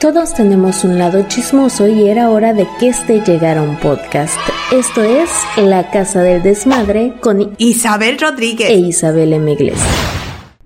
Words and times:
Todos 0.00 0.32
tenemos 0.32 0.84
un 0.84 0.96
lado 0.96 1.26
chismoso 1.26 1.88
y 1.88 2.08
era 2.08 2.30
hora 2.30 2.54
de 2.54 2.68
que 2.78 2.86
este 2.86 3.20
llegara 3.20 3.62
un 3.62 3.76
podcast. 3.80 4.38
Esto 4.70 5.02
es 5.02 5.28
La 5.56 5.90
Casa 5.90 6.22
del 6.22 6.40
Desmadre 6.40 7.14
con 7.20 7.56
Isabel 7.58 8.16
Rodríguez 8.16 8.70
e 8.70 8.74
Isabel 8.74 9.32
M. 9.32 9.56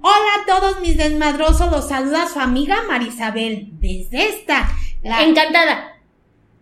Hola 0.02 0.32
a 0.42 0.46
todos 0.46 0.82
mis 0.82 0.98
desmadrosos, 0.98 1.72
los 1.72 1.88
saluda 1.88 2.28
su 2.28 2.40
amiga 2.40 2.82
Marisabel. 2.86 3.70
Desde 3.80 4.28
esta. 4.28 4.68
Encantada. 5.02 5.94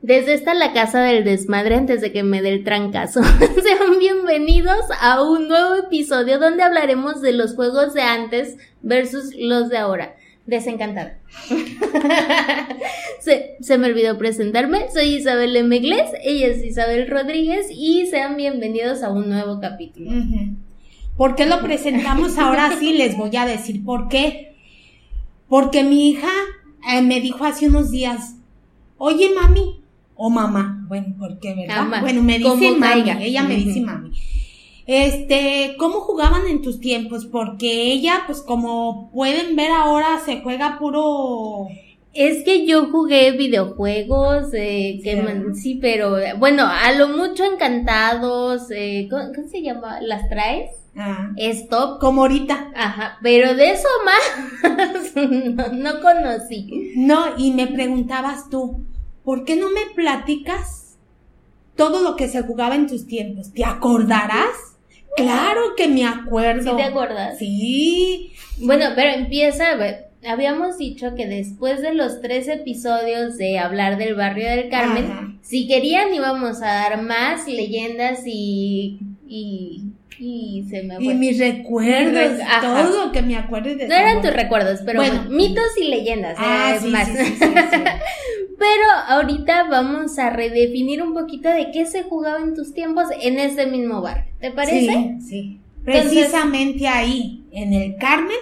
Desde 0.01 0.35
esta 0.35 0.55
la 0.55 0.73
casa 0.73 1.01
del 1.01 1.25
desmadre 1.25 1.75
antes 1.75 2.01
de 2.01 2.13
que 2.13 2.23
me 2.23 2.41
dé 2.41 2.51
el 2.51 2.63
trancazo. 2.63 3.21
Sean 3.65 3.99
bienvenidos 3.99 4.85
a 5.01 5.25
un 5.25 5.49
nuevo 5.49 5.75
episodio 5.75 6.39
donde 6.39 6.63
hablaremos 6.63 7.21
de 7.21 7.33
los 7.33 7.57
juegos 7.57 7.95
de 7.95 8.03
antes 8.03 8.57
versus 8.81 9.35
los 9.37 9.71
de 9.71 9.79
ahora 9.79 10.15
desencantada. 10.47 11.19
se, 13.21 13.79
me 13.79 13.87
olvidó 13.89 14.19
presentarme, 14.19 14.87
soy 14.93 15.17
Isabel 15.17 15.57
M. 15.57 15.77
ella 15.77 16.13
es 16.23 16.65
Isabel 16.65 17.09
Rodríguez 17.09 17.67
y 17.71 18.07
sean 18.07 18.37
bienvenidos 18.37 19.03
a 19.03 19.11
un 19.11 19.29
nuevo 19.29 19.61
capítulo. 19.61 20.11
¿Por 21.17 21.35
qué 21.35 21.47
lo 21.47 21.61
presentamos 21.61 22.39
ahora 22.39 22.77
sí? 22.79 22.95
Les 22.95 23.17
voy 23.17 23.37
a 23.37 23.47
decir 23.47 23.85
por 23.85 24.09
qué. 24.09 24.57
Porque 25.49 25.83
mi 25.83 26.11
hija 26.11 26.31
eh, 26.93 27.03
me 27.03 27.21
dijo 27.21 27.45
hace 27.45 27.69
unos 27.69 27.91
días, 27.91 28.37
oye 28.99 29.31
mami, 29.35 29.83
o 30.15 30.31
mamá, 30.31 30.85
bueno, 30.89 31.15
porque 31.19 31.55
verdad, 31.55 32.01
bueno, 32.01 32.23
me 32.23 32.39
dice 32.39 32.73
mami, 32.73 33.11
ella 33.21 33.43
me 33.43 33.57
dice 33.57 33.81
mami 33.81 34.13
este, 34.93 35.77
¿cómo 35.79 36.01
jugaban 36.01 36.49
en 36.49 36.63
tus 36.63 36.81
tiempos? 36.81 37.25
Porque 37.25 37.93
ella, 37.93 38.25
pues 38.27 38.43
como 38.43 39.09
pueden 39.13 39.55
ver 39.55 39.71
ahora, 39.71 40.21
se 40.25 40.41
juega 40.41 40.81
puro... 40.81 41.69
Es 42.13 42.43
que 42.43 42.67
yo 42.67 42.87
jugué 42.87 43.31
videojuegos, 43.31 44.53
eh, 44.53 44.99
que 45.05 45.45
sí. 45.55 45.79
pero 45.81 46.17
bueno, 46.39 46.65
a 46.67 46.91
lo 46.91 47.07
mucho 47.07 47.45
encantados, 47.45 48.69
eh, 48.73 49.07
¿cómo, 49.09 49.49
se 49.49 49.63
llama? 49.63 50.01
¿Las 50.01 50.29
traes? 50.29 50.73
Ah. 50.97 51.31
Stop. 51.37 52.01
Como 52.01 52.23
ahorita. 52.23 52.73
Ajá, 52.75 53.19
pero 53.23 53.55
de 53.55 53.71
eso 53.71 53.87
más 54.05 55.15
no, 55.15 55.69
no 55.69 56.01
conocí. 56.01 56.95
No, 56.97 57.39
y 57.39 57.53
me 57.53 57.69
preguntabas 57.69 58.51
tú, 58.51 58.85
¿por 59.23 59.45
qué 59.45 59.55
no 59.55 59.71
me 59.71 59.95
platicas 59.95 60.99
todo 61.77 62.03
lo 62.03 62.17
que 62.17 62.27
se 62.27 62.43
jugaba 62.43 62.75
en 62.75 62.89
tus 62.89 63.07
tiempos? 63.07 63.53
¿Te 63.53 63.65
acordarás? 63.65 64.70
Claro 65.17 65.75
que 65.77 65.89
me 65.89 66.05
acuerdo. 66.07 66.71
¿Sí 66.71 66.77
te 66.77 66.83
acuerdas? 66.83 67.39
Sí. 67.39 68.33
Bueno, 68.59 68.87
pero 68.95 69.13
empieza, 69.13 69.73
a 69.73 69.77
ver, 69.77 70.11
habíamos 70.27 70.79
dicho 70.79 71.15
que 71.15 71.27
después 71.27 71.83
de 71.83 71.95
los 71.95 72.21
tres 72.21 72.49
episodios 72.49 73.37
de 73.37 73.59
hablar 73.59 73.97
del 73.97 74.15
barrio 74.15 74.49
del 74.51 74.69
Carmen, 74.69 75.39
si 75.43 75.67
querían 75.67 76.15
íbamos 76.15 76.63
a 76.63 76.67
dar 76.67 77.03
más 77.03 77.47
leyendas 77.49 78.23
y, 78.27 78.99
y 79.27 79.85
y 80.21 80.65
se 80.69 80.83
me 80.83 80.97
Y 81.01 81.15
mis 81.15 81.39
recuerdos, 81.39 82.39
todo 82.61 83.07
lo 83.07 83.13
que 83.13 83.23
me 83.23 83.37
acuerdo 83.37 83.75
de 83.75 83.89
No 83.89 83.95
eran 83.95 84.21
tus 84.21 84.33
recuerdos, 84.33 84.81
pero 84.85 85.01
bueno, 85.01 85.25
mitos 85.31 85.77
y 85.81 85.85
leyendas, 85.89 86.37
ah, 86.39 86.75
es 86.77 86.85
más. 86.85 87.09
pero 88.59 88.85
ahorita 89.09 89.65
vamos 89.71 90.19
a 90.19 90.29
redefinir 90.29 91.03
un 91.03 91.15
poquito 91.15 91.49
de 91.49 91.71
qué 91.73 91.87
se 91.87 92.03
jugaba 92.03 92.43
en 92.43 92.55
tus 92.55 92.75
tiempos 92.75 93.05
en 93.23 93.39
ese 93.39 93.67
mismo 93.67 94.03
bar. 94.03 94.27
¿Te 94.41 94.51
parece? 94.51 94.81
Sí, 94.81 95.27
sí. 95.27 95.61
Precisamente 95.83 96.87
ahí, 96.87 97.43
en 97.53 97.73
el 97.73 97.97
Carmen, 97.97 98.37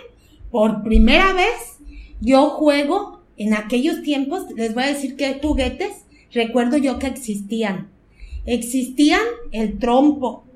por 0.51 0.83
primera 0.83 1.33
vez, 1.33 1.79
yo 2.21 2.51
juego 2.51 3.21
en 3.37 3.55
aquellos 3.55 4.03
tiempos, 4.03 4.51
les 4.57 4.75
voy 4.75 4.83
a 4.83 4.89
decir 4.89 5.15
qué 5.15 5.39
juguetes 5.41 6.05
recuerdo 6.33 6.77
yo 6.77 6.99
que 6.99 7.07
existían. 7.07 7.89
Existían 8.47 9.21
el 9.53 9.79
trompo, 9.79 10.48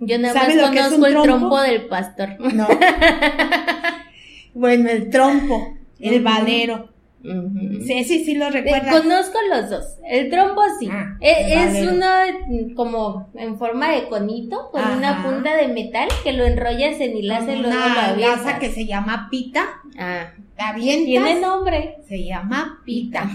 yo 0.00 0.18
nada 0.18 0.34
más 0.34 0.56
conozco 0.56 1.06
el 1.06 1.22
trompo? 1.22 1.60
del 1.60 1.86
pastor. 1.86 2.36
No. 2.54 2.68
bueno, 4.54 4.90
el 4.90 5.10
trompo, 5.10 5.76
el 5.98 6.22
valero. 6.22 6.90
Sí, 7.20 8.04
sí, 8.04 8.24
sí 8.24 8.34
lo 8.34 8.46
eh, 8.46 8.50
recuerdo. 8.50 9.02
conozco 9.02 9.38
los 9.50 9.70
dos. 9.70 9.84
El 10.08 10.30
trompo 10.30 10.62
sí. 10.78 10.88
Ah, 10.90 11.16
e, 11.20 11.64
es, 11.64 11.88
uno 11.88 12.06
como 12.76 13.28
en 13.34 13.58
forma 13.58 13.90
de 13.92 14.08
conito 14.08 14.70
con 14.70 14.82
una 14.82 15.24
punta 15.24 15.56
de 15.56 15.68
metal 15.68 16.08
que 16.22 16.32
lo 16.32 16.44
enrollas 16.44 17.00
en 17.00 17.16
hilaza 17.16 17.52
y 17.52 17.60
luego 17.60 17.76
lo 17.76 18.32
Una 18.32 18.58
que 18.58 18.70
se 18.70 18.86
llama 18.86 19.28
pita. 19.30 19.66
Ah. 19.98 20.30
La 20.56 20.74
Tiene 20.74 21.40
nombre. 21.40 21.98
Se 22.08 22.24
llama 22.24 22.82
pita. 22.84 23.28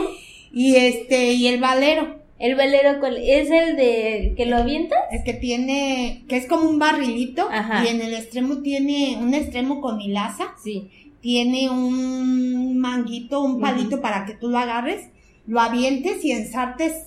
y 0.52 0.76
este, 0.76 1.32
y 1.32 1.46
el 1.48 1.60
valero. 1.60 2.25
El 2.38 2.54
velero 2.54 3.04
es 3.16 3.50
el 3.50 3.76
de 3.76 4.34
que 4.36 4.46
lo 4.46 4.58
avientas. 4.58 4.98
Es 5.10 5.24
que 5.24 5.32
tiene, 5.32 6.24
que 6.28 6.36
es 6.36 6.46
como 6.46 6.68
un 6.68 6.78
barrilito 6.78 7.48
y 7.82 7.88
en 7.88 8.00
el 8.02 8.14
extremo 8.14 8.58
tiene 8.58 9.16
un 9.18 9.32
extremo 9.32 9.80
con 9.80 10.00
hilaza. 10.00 10.54
Sí. 10.62 10.90
Tiene 11.20 11.70
un 11.70 12.78
manguito, 12.78 13.40
un 13.40 13.60
palito 13.60 14.00
para 14.00 14.26
que 14.26 14.34
tú 14.34 14.48
lo 14.48 14.58
agarres, 14.58 15.08
lo 15.46 15.60
avientes 15.60 16.24
y 16.24 16.32
ensartes 16.32 17.06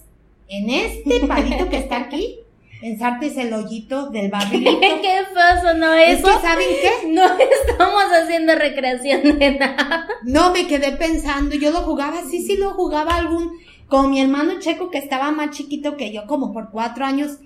en 0.50 0.70
este 0.70 1.20
palito 1.28 1.70
que 1.70 1.78
está 1.78 1.98
aquí. 1.98 2.38
Ensartes 2.82 3.36
el 3.36 3.54
hoyito 3.54 4.10
del 4.10 4.32
barrilito. 4.32 4.80
¿Qué 4.80 5.20
pasó? 5.34 5.74
¿No 5.76 5.94
eso? 5.94 6.28
Es 6.30 6.36
que, 6.36 6.42
¿saben 6.42 6.68
qué? 6.82 7.08
No 7.10 7.24
estamos 7.26 8.04
haciendo 8.12 8.56
recreación 8.56 9.38
de 9.38 9.60
nada. 9.60 10.08
No, 10.24 10.52
me 10.54 10.66
quedé 10.66 10.94
pensando, 10.94 11.56
yo 11.56 11.72
lo 11.72 11.82
jugaba, 11.82 12.22
sí, 12.30 12.42
sí 12.42 12.56
lo 12.56 12.72
jugaba 12.72 13.16
algún, 13.16 13.52
con 13.90 14.12
mi 14.12 14.22
hermano 14.22 14.60
Checo, 14.60 14.90
que 14.90 15.00
estaba 15.00 15.32
más 15.32 15.50
chiquito 15.50 15.98
que 15.98 16.14
yo, 16.14 16.26
como 16.28 16.54
por 16.54 16.70
cuatro 16.70 17.06
años, 17.06 17.40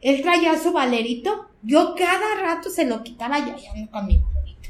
él 0.00 0.20
traía 0.20 0.58
su 0.58 0.72
valerito. 0.72 1.46
Yo 1.62 1.94
cada 1.96 2.42
rato 2.42 2.68
se 2.68 2.84
lo 2.84 3.02
quitaba 3.02 3.38
ya, 3.38 3.56
ya 3.56 3.90
con 3.90 4.06
mi 4.06 4.18
valerito. 4.18 4.68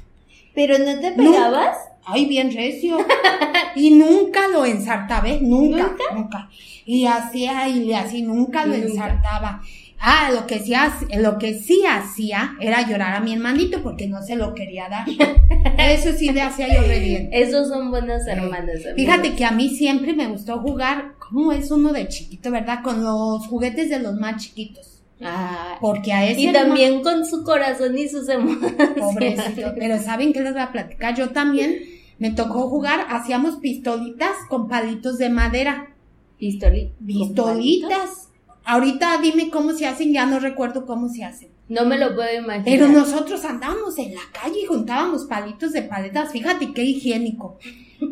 ¿Pero 0.55 0.79
no 0.79 1.01
te 1.01 1.13
pegabas? 1.13 1.77
Ay, 2.05 2.27
bien 2.27 2.55
recio. 2.55 2.99
y 3.75 3.91
nunca 3.93 4.47
lo 4.49 4.65
ensartaba, 4.65 5.29
¿eh? 5.29 5.41
Nunca, 5.41 5.97
nunca. 6.15 6.51
Y 6.85 7.07
hacía 7.07 7.67
y 7.69 7.93
así, 7.95 8.23
nunca 8.23 8.67
lo 8.67 8.75
ensartaba. 8.75 9.63
Ah, 10.07 10.31
lo 10.35 10.47
que 10.47 10.59
sí, 10.59 10.75
lo 11.17 11.39
que 11.39 11.59
sí 11.59 11.83
hacía 11.89 12.57
era 12.61 12.87
llorar 12.87 13.15
a 13.15 13.21
mi 13.21 13.33
hermanito 13.33 13.83
porque 13.83 14.07
no 14.07 14.21
se 14.21 14.37
lo 14.37 14.53
quería 14.53 14.91
dar. 14.91 15.07
Eso 15.79 16.13
sí 16.13 16.31
le 16.31 16.43
hacía 16.43 16.69
yo 16.69 16.83
re 16.83 17.01
bien. 17.01 17.31
Esos 17.33 17.69
son 17.69 17.91
buenos 17.91 18.27
hermanos. 18.27 18.81
Fíjate 18.95 19.35
que 19.35 19.47
a 19.47 19.51
mí 19.51 19.71
siempre 19.71 20.13
me 20.13 20.27
gustó 20.27 20.59
jugar, 20.59 21.15
¿cómo 21.19 21.53
es 21.53 21.71
uno 21.71 21.95
de 21.95 22.07
chiquito, 22.09 22.51
verdad? 22.51 22.81
Con 22.85 23.03
los 23.03 23.47
juguetes 23.47 23.89
de 23.89 23.99
los 23.99 24.15
más 24.17 24.43
chiquitos. 24.43 25.03
Ah, 25.23 25.79
porque 25.81 26.13
a 26.13 26.29
ese 26.29 26.39
y 26.39 26.53
también 26.53 27.03
con 27.03 27.25
su 27.25 27.43
corazón 27.43 27.97
y 27.97 28.07
sus 28.07 28.29
emociones. 28.29 28.75
Pobrecito. 28.99 29.73
Pero 29.79 30.03
¿saben 30.03 30.35
qué 30.35 30.43
les 30.43 30.53
voy 30.53 30.61
a 30.61 30.71
platicar? 30.71 31.17
Yo 31.17 31.31
también 31.31 31.79
me 32.19 32.31
tocó 32.31 32.69
jugar, 32.69 33.07
hacíamos 33.09 33.57
pistolitas 33.57 34.37
con 34.51 34.69
palitos 34.69 35.17
de 35.17 35.31
madera. 35.31 35.95
¿Pistolitas? 36.37 36.93
Pistolitas 37.07 38.24
Ahorita 38.65 39.19
dime 39.21 39.51
cómo 39.51 39.73
se 39.73 39.87
hacen, 39.87 40.13
ya 40.13 40.27
no 40.27 40.41
recuerdo 40.41 40.87
cómo 40.87 41.09
se 41.09 41.25
hacen. 41.25 41.51
No 41.69 41.85
me 41.87 41.99
lo 41.99 42.15
puedo 42.15 42.33
imaginar. 42.33 42.65
Pero 42.65 42.89
nosotros 42.89 43.45
andábamos 43.45 43.97
en 43.99 44.15
la 44.15 44.21
calle 44.33 44.61
y 44.63 44.67
juntábamos 44.67 45.25
palitos 45.25 45.73
de 45.73 45.83
paletas. 45.83 46.31
Fíjate 46.33 46.73
qué 46.73 46.83
higiénico. 46.85 47.59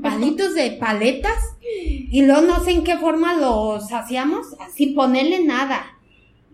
Palitos 0.03 0.55
de 0.55 0.73
paletas. 0.73 1.39
Y 1.71 2.23
luego 2.23 2.43
no 2.43 2.65
sé 2.65 2.73
en 2.73 2.85
qué 2.85 2.97
forma 2.97 3.35
los 3.35 3.93
hacíamos, 3.93 4.47
sin 4.75 4.95
ponerle 4.95 5.45
nada. 5.45 5.99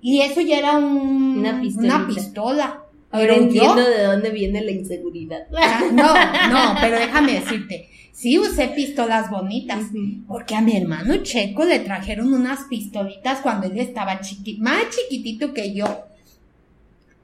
Y 0.00 0.22
eso 0.22 0.40
ya 0.40 0.58
era 0.58 0.76
un, 0.76 1.38
una, 1.38 1.62
una 1.76 2.06
pistola. 2.06 2.82
Ahora 3.10 3.34
entiendo 3.34 3.80
de 3.80 4.04
dónde 4.04 4.30
viene 4.30 4.62
la 4.62 4.70
inseguridad. 4.70 5.46
Ah, 5.56 5.82
no, 5.92 6.14
no, 6.52 6.80
pero 6.80 6.98
déjame 6.98 7.40
decirte 7.40 7.88
sí 8.18 8.36
usé 8.36 8.66
pistolas 8.68 9.30
bonitas, 9.30 9.86
porque 10.26 10.56
a 10.56 10.60
mi 10.60 10.76
hermano 10.76 11.18
Checo 11.18 11.64
le 11.64 11.78
trajeron 11.78 12.34
unas 12.34 12.64
pistolitas 12.64 13.38
cuando 13.42 13.68
él 13.68 13.78
estaba 13.78 14.20
chiquito, 14.20 14.60
más 14.60 14.82
chiquitito 14.90 15.54
que 15.54 15.72
yo. 15.72 16.04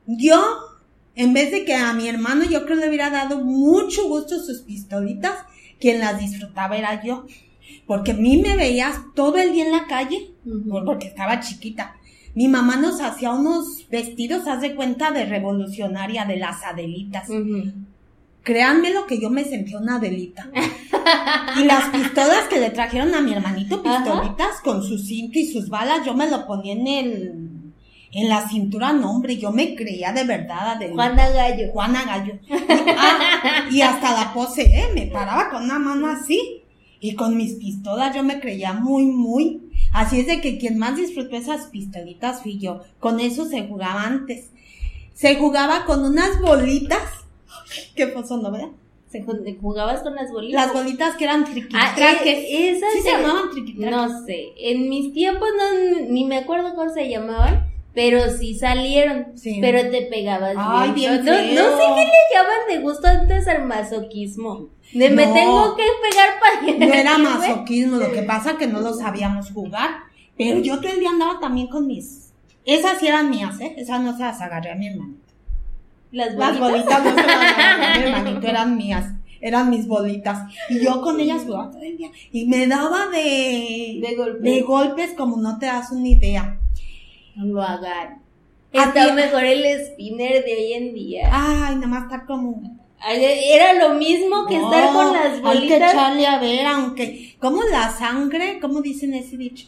Yo, 0.06 0.40
en 1.16 1.32
vez 1.32 1.50
de 1.50 1.64
que 1.64 1.74
a 1.74 1.92
mi 1.94 2.08
hermano 2.08 2.44
yo 2.44 2.64
creo 2.64 2.76
le 2.76 2.88
hubiera 2.88 3.10
dado 3.10 3.40
mucho 3.40 4.08
gusto 4.08 4.38
sus 4.38 4.60
pistolitas, 4.60 5.34
quien 5.80 5.98
las 5.98 6.20
disfrutaba 6.20 6.76
era 6.76 7.02
yo. 7.02 7.26
Porque 7.88 8.12
a 8.12 8.14
mí 8.14 8.36
me 8.36 8.56
veías 8.56 8.96
todo 9.16 9.38
el 9.38 9.52
día 9.52 9.64
en 9.64 9.72
la 9.72 9.88
calle, 9.88 10.30
porque 10.86 11.08
estaba 11.08 11.40
chiquita. 11.40 11.96
Mi 12.36 12.46
mamá 12.46 12.76
nos 12.76 13.00
hacía 13.00 13.32
unos 13.32 13.88
vestidos, 13.90 14.46
haz 14.46 14.60
de 14.60 14.76
cuenta, 14.76 15.10
de 15.10 15.24
revolucionaria, 15.24 16.24
de 16.24 16.36
las 16.36 16.62
Adelitas 16.62 17.28
créanme 18.44 18.90
lo 18.90 19.06
que 19.06 19.20
yo 19.20 19.30
me 19.30 19.44
sentía 19.44 19.78
una 19.78 19.98
delita. 19.98 20.48
y 21.60 21.64
las 21.64 21.88
pistolas 21.88 22.44
que 22.48 22.60
le 22.60 22.70
trajeron 22.70 23.14
a 23.14 23.20
mi 23.20 23.32
hermanito, 23.32 23.82
pistolitas 23.82 24.60
con 24.62 24.84
su 24.84 24.98
cinto 24.98 25.38
y 25.38 25.46
sus 25.46 25.68
balas, 25.68 26.06
yo 26.06 26.14
me 26.14 26.30
lo 26.30 26.46
ponía 26.46 26.74
en 26.74 26.86
el 26.86 27.54
en 28.14 28.28
la 28.28 28.48
cintura, 28.48 28.92
no, 28.92 29.10
hombre, 29.10 29.36
yo 29.38 29.50
me 29.50 29.74
creía 29.74 30.12
de 30.12 30.22
verdad 30.22 30.78
de 30.78 30.90
Juana 30.90 31.30
Gallo. 31.30 31.72
Juana 31.72 32.04
Gallo. 32.04 32.38
Ah, 32.96 33.66
y 33.72 33.80
hasta 33.80 34.12
la 34.12 34.32
pose, 34.32 34.62
¿eh? 34.62 34.88
Me 34.94 35.06
paraba 35.06 35.50
con 35.50 35.64
una 35.64 35.80
mano 35.80 36.06
así. 36.06 36.62
Y 37.00 37.16
con 37.16 37.36
mis 37.36 37.54
pistolas 37.54 38.14
yo 38.14 38.22
me 38.22 38.38
creía 38.38 38.72
muy, 38.72 39.04
muy. 39.04 39.68
Así 39.92 40.20
es 40.20 40.28
de 40.28 40.40
que 40.40 40.58
quien 40.58 40.78
más 40.78 40.96
disfrutó 40.96 41.36
esas 41.36 41.66
pistolitas 41.66 42.40
fui 42.40 42.58
yo. 42.58 42.82
Con 43.00 43.18
eso 43.18 43.46
se 43.46 43.66
jugaba 43.66 44.04
antes. 44.04 44.50
Se 45.12 45.34
jugaba 45.34 45.84
con 45.84 46.04
unas 46.04 46.40
bolitas. 46.40 47.23
¿Qué 47.96 48.06
pasó, 48.08 48.36
no 48.38 48.50
ju- 49.22 49.60
¿Jugabas 49.60 50.02
con 50.02 50.14
las 50.16 50.30
bolitas? 50.32 50.66
Las 50.66 50.74
bolitas 50.74 51.14
que 51.16 51.24
eran 51.24 51.42
Ah, 51.42 51.44
triquitraques. 51.52 52.38
eh, 52.38 52.70
esas 52.70 52.92
¿Sí 52.92 53.00
se 53.00 53.10
llamaban 53.12 53.50
triquitraques? 53.50 53.90
No 53.96 54.26
sé, 54.26 54.48
en 54.58 54.88
mis 54.88 55.12
tiempos 55.12 55.48
no, 55.56 56.08
ni 56.10 56.24
me 56.24 56.38
acuerdo 56.38 56.74
cómo 56.74 56.90
se 56.92 57.08
llamaban, 57.08 57.66
pero 57.94 58.28
sí 58.36 58.54
salieron, 58.58 59.26
Sí. 59.36 59.58
pero 59.60 59.88
te 59.90 60.02
pegabas 60.02 60.54
Ay, 60.58 60.90
bien. 60.92 61.22
bien 61.24 61.54
no, 61.54 61.62
sé 61.76 61.82
qué 61.94 62.04
le 62.04 62.34
llaman 62.34 62.58
de 62.68 62.78
gusto 62.80 63.06
antes 63.06 63.46
al 63.46 63.64
masoquismo. 63.66 64.68
De 64.92 65.10
me 65.10 65.26
tengo 65.28 65.76
que 65.76 65.84
pegar 66.10 66.28
para 66.40 66.86
No 66.86 66.92
era 66.94 67.18
masoquismo, 67.18 67.96
lo 67.98 68.10
que 68.12 68.22
pasa 68.22 68.56
que 68.58 68.66
no 68.66 68.80
lo 68.80 68.92
sabíamos 68.94 69.50
jugar. 69.52 69.90
Pero 70.36 70.58
yo 70.58 70.80
todo 70.80 70.90
el 70.92 70.98
día 70.98 71.10
andaba 71.10 71.38
también 71.38 71.68
con 71.68 71.86
mis. 71.86 72.32
Esas 72.64 72.98
sí 72.98 73.06
eran 73.06 73.30
mías, 73.30 73.60
¿eh? 73.60 73.74
Esas 73.76 74.00
no 74.00 74.16
se 74.16 74.22
las 74.24 74.40
agarré 74.40 74.72
a 74.72 74.74
mi 74.74 74.88
hermanito. 74.88 75.23
Las 76.14 76.34
Las 76.34 76.58
bolitas. 76.58 77.02
bolitas 77.02 77.04
no 77.04 77.14
se 77.14 77.30
a 77.30 77.98
mi 77.98 78.04
hermanito, 78.12 78.46
eran 78.46 78.76
mías. 78.76 79.06
Eran 79.40 79.68
mis 79.68 79.86
bolitas. 79.86 80.50
Y 80.70 80.82
yo 80.82 81.02
con 81.02 81.20
ellas 81.20 81.42
jugaba 81.44 81.70
todo 81.70 81.82
el 81.82 81.98
día. 81.98 82.10
Y 82.32 82.46
me 82.46 82.66
daba 82.66 83.08
de. 83.08 83.98
De 84.00 84.14
golpe. 84.16 84.48
de 84.50 84.60
golpes 84.62 85.12
como 85.16 85.36
no 85.36 85.58
te 85.58 85.66
das 85.66 85.90
una 85.92 86.08
idea. 86.08 86.58
Lo 87.36 87.60
hagan. 87.62 88.22
A 88.72 88.84
Está 88.84 89.06
ti- 89.08 89.12
mejor 89.12 89.44
el 89.44 89.62
spinner 89.86 90.44
de 90.44 90.52
hoy 90.56 90.72
en 90.72 90.94
día. 90.94 91.28
Ay, 91.30 91.74
nada 91.74 91.86
más 91.88 92.04
estar 92.04 92.24
como. 92.26 92.78
Era 93.06 93.74
lo 93.86 93.96
mismo 93.96 94.46
que 94.46 94.56
estar 94.56 94.92
con 94.94 95.12
las 95.12 95.26
Hay 95.26 95.32
que 95.34 95.40
bolitas. 95.42 95.92
echarle 95.92 96.26
a 96.26 96.38
ver, 96.38 96.66
aunque. 96.66 97.34
¿Cómo 97.38 97.62
la 97.64 97.90
sangre? 97.90 98.58
¿Cómo 98.60 98.80
dicen 98.80 99.12
ese 99.12 99.36
dicho? 99.36 99.66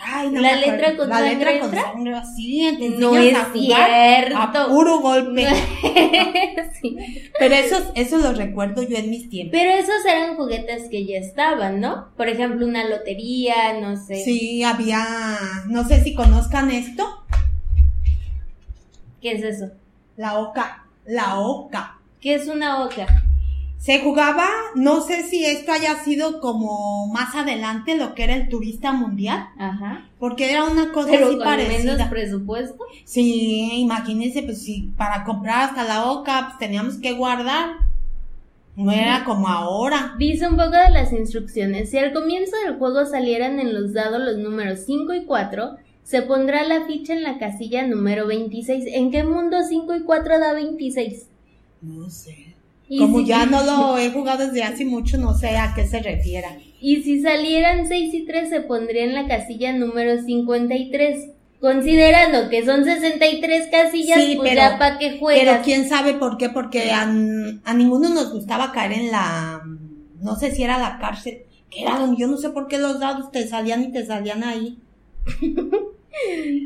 Ay, 0.00 0.28
no 0.30 0.40
¿La 0.40 0.56
letra 0.56 0.96
con 0.96 1.08
la 1.08 1.18
sangre 1.18 1.34
letra 1.36 1.58
con 1.60 1.68
entra? 1.68 1.82
sangre 1.92 2.14
así, 2.16 2.76
te 2.78 2.88
No 2.90 3.16
es 3.16 3.34
a 3.36 3.52
cierto. 3.52 4.36
a 4.38 4.68
puro 4.68 5.00
golpe. 5.00 5.46
Sí. 6.80 6.96
Pero 7.38 7.54
esos, 7.54 7.82
eso 7.94 8.18
los 8.18 8.36
recuerdo 8.36 8.82
yo 8.82 8.96
en 8.98 9.08
mis 9.08 9.30
tiempos. 9.30 9.58
Pero 9.58 9.70
esos 9.70 10.04
eran 10.04 10.36
juguetes 10.36 10.88
que 10.90 11.06
ya 11.06 11.16
estaban, 11.18 11.80
¿no? 11.80 12.08
Por 12.16 12.28
ejemplo, 12.28 12.66
una 12.66 12.86
lotería, 12.88 13.80
no 13.80 13.96
sé. 13.96 14.16
Sí, 14.24 14.62
había, 14.64 15.06
no 15.68 15.84
sé 15.86 16.02
si 16.02 16.14
conozcan 16.14 16.70
esto, 16.70 17.24
¿Qué 19.22 19.32
es 19.32 19.42
eso? 19.42 19.70
la 20.16 20.38
oca, 20.38 20.84
la 21.06 21.38
oca. 21.40 21.98
¿Qué 22.20 22.34
es 22.34 22.46
una 22.48 22.84
oca? 22.84 23.06
Se 23.84 24.00
jugaba, 24.00 24.46
no 24.74 25.02
sé 25.02 25.24
si 25.24 25.44
esto 25.44 25.70
haya 25.70 25.96
sido 25.96 26.40
como 26.40 27.06
más 27.08 27.34
adelante 27.34 27.98
lo 27.98 28.14
que 28.14 28.24
era 28.24 28.34
el 28.34 28.48
turista 28.48 28.92
mundial, 28.92 29.46
Ajá. 29.58 30.08
porque 30.18 30.50
era 30.50 30.64
una 30.64 30.90
cosa 30.90 31.10
Pero 31.10 31.26
así 31.26 31.34
con 31.36 31.44
parecida. 31.44 31.92
menos 31.92 32.08
presupuesto. 32.08 32.82
Sí, 33.04 33.72
imagínense, 33.74 34.42
pues 34.42 34.62
sí, 34.62 34.90
para 34.96 35.22
comprar 35.24 35.68
hasta 35.68 35.84
la 35.84 36.10
oca, 36.10 36.44
pues 36.46 36.58
teníamos 36.58 36.96
que 36.96 37.12
guardar. 37.12 37.72
No 38.74 38.90
era 38.90 39.22
como 39.24 39.48
ahora. 39.48 40.14
Dice 40.18 40.48
un 40.48 40.56
poco 40.56 40.70
de 40.70 40.88
las 40.90 41.12
instrucciones. 41.12 41.90
Si 41.90 41.98
al 41.98 42.14
comienzo 42.14 42.56
del 42.64 42.78
juego 42.78 43.04
salieran 43.04 43.60
en 43.60 43.74
los 43.74 43.92
dados 43.92 44.18
los 44.18 44.38
números 44.38 44.80
5 44.86 45.12
y 45.12 45.24
4, 45.26 45.76
se 46.04 46.22
pondrá 46.22 46.64
la 46.64 46.86
ficha 46.86 47.12
en 47.12 47.22
la 47.22 47.36
casilla 47.36 47.86
número 47.86 48.26
26. 48.26 48.84
¿En 48.94 49.10
qué 49.10 49.24
mundo 49.24 49.58
5 49.62 49.94
y 49.94 50.00
4 50.04 50.38
da 50.38 50.54
26? 50.54 51.26
No 51.82 52.08
sé. 52.08 52.53
Y 52.88 52.98
Como 52.98 53.20
si- 53.20 53.26
ya 53.26 53.46
no 53.46 53.62
lo 53.64 53.98
he 53.98 54.10
jugado 54.10 54.46
desde 54.46 54.62
hace 54.62 54.84
mucho, 54.84 55.16
no 55.18 55.34
sé 55.36 55.56
a 55.56 55.72
qué 55.74 55.86
se 55.86 56.00
refiera. 56.00 56.56
Y 56.80 57.02
si 57.02 57.22
salieran 57.22 57.86
6 57.88 58.12
y 58.12 58.26
3 58.26 58.50
se 58.50 58.60
pondría 58.60 59.04
en 59.04 59.14
la 59.14 59.26
casilla 59.26 59.72
número 59.72 60.22
53. 60.22 61.30
Considerando 61.60 62.50
que 62.50 62.62
son 62.66 62.84
63 62.84 63.68
casillas, 63.70 64.22
Sí, 64.22 64.34
pues 64.36 64.50
pero- 64.50 64.60
ya 64.60 64.78
para 64.78 64.98
qué 64.98 65.06
Pero 65.08 65.18
juegas. 65.20 65.64
quién 65.64 65.88
sabe 65.88 66.12
por 66.14 66.36
qué, 66.36 66.50
porque 66.50 66.90
a, 66.92 67.02
a 67.04 67.74
ninguno 67.74 68.10
nos 68.10 68.32
gustaba 68.32 68.70
caer 68.72 68.92
en 68.92 69.10
la, 69.10 69.62
no 70.20 70.36
sé 70.36 70.50
si 70.50 70.62
era 70.62 70.78
la 70.78 70.98
cárcel, 70.98 71.38
que 71.70 71.80
era 71.82 71.98
donde 71.98 72.20
yo 72.20 72.26
no 72.26 72.36
sé 72.36 72.50
por 72.50 72.68
qué 72.68 72.76
los 72.76 73.00
dados 73.00 73.32
te 73.32 73.46
salían 73.48 73.82
y 73.82 73.92
te 73.92 74.04
salían 74.04 74.44
ahí. 74.44 74.76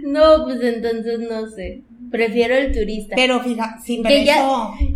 No, 0.05 0.45
pues 0.45 0.61
entonces 0.63 1.21
no 1.21 1.49
sé. 1.49 1.81
Prefiero 2.11 2.57
el 2.57 2.73
turista. 2.73 3.15
Pero 3.17 3.41
fíjate, 3.41 3.83
sí, 3.85 4.01
pero 4.03 4.15
Que 4.15 4.25
ya- 4.25 4.43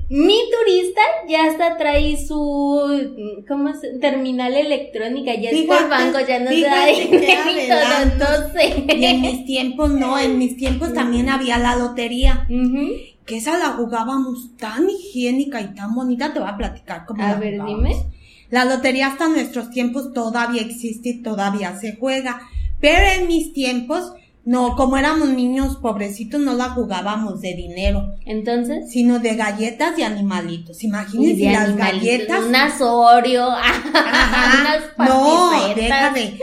Mi 0.09 0.39
turista 0.51 1.01
ya 1.29 1.45
hasta 1.47 1.77
trae 1.77 2.17
su 2.27 3.43
¿cómo 3.49 3.73
se? 3.75 3.99
terminal 3.99 4.55
electrónica, 4.55 5.35
ya 5.35 5.51
está 5.51 5.63
Fíjate, 5.79 5.83
el 5.85 5.91
banco, 5.91 6.19
ya 6.27 6.39
no 6.41 6.51
dinerito, 6.51 7.73
adelantos. 7.75 8.29
no 8.55 8.61
sé. 8.61 8.85
y 8.99 9.05
en 9.05 9.21
mis 9.21 9.45
tiempos 9.45 9.91
no, 9.91 10.19
en 10.19 10.39
mis 10.39 10.57
tiempos 10.57 10.93
también 10.95 11.29
había 11.29 11.59
la 11.59 11.77
lotería, 11.77 12.47
Ujú. 12.49 12.93
que 13.27 13.37
esa 13.37 13.59
la 13.59 13.69
jugábamos 13.69 14.57
tan 14.57 14.89
higiénica 14.91 15.61
y 15.61 15.75
tan 15.75 15.95
bonita, 15.95 16.33
te 16.33 16.41
voy 16.41 16.49
a 16.49 16.57
platicar 16.57 17.05
cómo 17.07 17.23
A 17.23 17.29
la 17.33 17.35
ver, 17.37 17.55
jugábamos. 17.59 17.89
dime. 17.89 18.07
La 18.51 18.65
lotería 18.67 19.07
hasta 19.07 19.29
nuestros 19.29 19.71
tiempos 19.71 20.13
todavía 20.13 20.61
existe 20.61 21.09
y 21.09 21.23
todavía 21.23 21.75
se 21.79 21.97
juega. 21.97 22.43
Pero 22.81 23.07
en 23.21 23.27
mis 23.29 23.53
tiempos, 23.55 24.13
no, 24.45 24.75
como 24.77 24.97
éramos 24.97 25.29
niños 25.29 25.77
pobrecitos, 25.77 26.41
no 26.41 26.55
la 26.55 26.71
jugábamos 26.71 27.41
de 27.41 27.55
dinero, 27.55 28.15
Entonces, 28.27 28.91
sino 28.91 29.19
de 29.21 29.37
galletas 29.37 29.97
y 29.99 30.03
animalitos. 30.03 30.83
y 30.83 30.87
Imagínense 30.89 31.45
de 31.45 31.53
las 31.53 31.63
animalitos, 31.69 32.03
galletas. 32.03 32.45
unas 32.47 32.81
Oreo, 32.81 33.51
Ajá, 33.53 34.61
unas 34.61 35.09
no, 35.09 35.51
pasticetas. 35.51 36.15
déjame. 36.15 36.39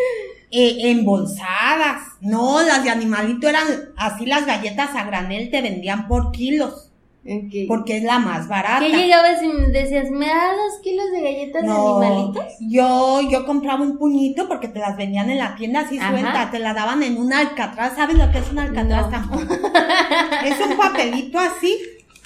Eh, 0.52 0.92
embolsadas. 0.92 2.02
No, 2.22 2.62
las 2.64 2.84
de 2.84 2.90
animalito 2.90 3.48
eran 3.48 3.68
así 3.98 4.26
las 4.26 4.46
galletas 4.46 4.96
a 4.96 5.04
granel 5.06 5.52
te 5.52 5.62
vendían 5.62 6.08
por 6.08 6.32
kilos, 6.32 6.89
Porque 7.68 7.98
es 7.98 8.04
la 8.04 8.18
más 8.18 8.48
barata. 8.48 8.80
¿Qué 8.80 8.90
llegabas 8.96 9.44
y 9.44 9.48
me 9.48 9.68
decías, 9.68 10.10
¿me 10.10 10.26
das 10.28 10.56
dos 10.56 10.82
kilos 10.82 11.06
de 11.12 11.22
galletas 11.22 11.64
de 11.64 11.70
animalitos? 11.70 12.44
yo, 12.62 13.22
yo 13.30 13.46
compraba 13.46 13.84
un 13.84 13.98
puñito 13.98 14.48
porque 14.48 14.68
te 14.70 14.80
las 14.80 14.96
vendían 14.98 15.30
en 15.30 15.38
la 15.38 15.56
tienda 15.56 15.82
así 15.82 15.98
Ajá. 16.00 16.12
suelta, 16.12 16.50
te 16.50 16.60
la 16.60 16.74
daban 16.74 17.04
en 17.04 17.18
un 17.18 17.32
alcatraz, 17.34 17.96
¿sabes 17.96 18.18
lo 18.18 18.32
que 18.32 18.38
es 18.40 18.50
un 18.50 18.60
alcatraz 18.60 19.06
No. 19.06 19.10
tampoco? 19.12 19.44
es 20.46 20.60
un 20.66 20.78
papelito 20.78 21.38
así, 21.38 21.78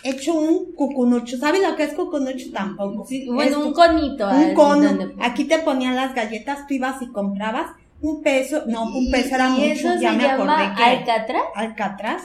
hecho 0.04 0.36
un 0.36 0.74
cucunucho, 0.75 1.38
¿sabes 1.38 1.62
lo 1.68 1.75
que 1.75 1.84
es 1.84 1.94
cucunucho 1.95 2.51
tampoco? 2.54 3.06
Sí, 3.07 3.25
bueno, 3.28 3.57
Esto, 3.57 3.68
un 3.68 3.74
conito. 3.74 4.30
un 4.30 4.54
cono, 4.54 4.84
donde- 4.94 5.16
aquí 5.22 5.45
te 5.45 5.60
ponían 5.60 5.95
las 5.95 6.13
galletas, 6.13 6.68
tú 6.68 6.75
ibas 6.75 7.01
y 7.01 7.07
comprabas 7.07 7.72
un 8.00 8.22
peso, 8.22 8.64
no, 8.68 8.83
un 8.83 9.09
peso 9.12 9.35
era 9.35 9.50
y 9.50 9.52
mucho, 9.54 9.66
eso 9.71 9.95
ya 10.00 10.12
se 10.12 10.18
me 10.18 10.23
llama 10.23 10.54
acordé 10.54 10.76
que 10.78 10.83
alcatraz. 10.83 11.44
alcatraz 11.56 12.21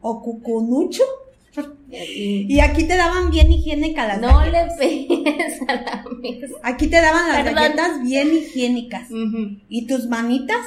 o 0.00 0.22
cucunucho, 0.22 1.02
Y 1.88 2.46
y 2.52 2.60
aquí 2.60 2.84
te 2.84 2.96
daban 2.96 3.30
bien 3.30 3.50
higiénicas 3.50 4.08
las 4.08 4.20
no 4.20 4.44
le 4.44 4.66
pegues 4.78 5.60
a 5.68 5.74
la 5.74 6.04
mesa. 6.20 6.54
Aquí 6.62 6.88
te 6.88 7.00
daban 7.00 7.28
las 7.28 7.36
Perdón. 7.38 7.54
galletas 7.54 8.02
bien 8.02 8.34
higiénicas. 8.34 9.08
¿Y 9.68 9.86
tus 9.86 10.06
manitas? 10.06 10.64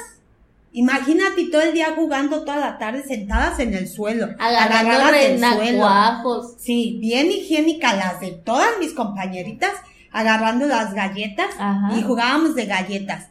Imagínate 0.72 1.46
todo 1.50 1.62
el 1.62 1.74
día 1.74 1.92
jugando 1.96 2.44
toda 2.44 2.58
la 2.58 2.78
tarde 2.78 3.02
sentadas 3.02 3.58
en 3.58 3.74
el 3.74 3.88
suelo. 3.88 4.28
Agarrando 4.38 5.10
renacuajos. 5.10 6.54
Sí, 6.58 6.98
bien 7.00 7.30
higiénicas 7.30 7.96
las 7.96 8.20
de 8.20 8.30
todas 8.30 8.70
mis 8.78 8.92
compañeritas, 8.92 9.72
agarrando 10.12 10.66
las 10.66 10.94
galletas 10.94 11.48
Ajá. 11.58 11.98
y 11.98 12.02
jugábamos 12.02 12.54
de 12.54 12.66
galletas. 12.66 13.29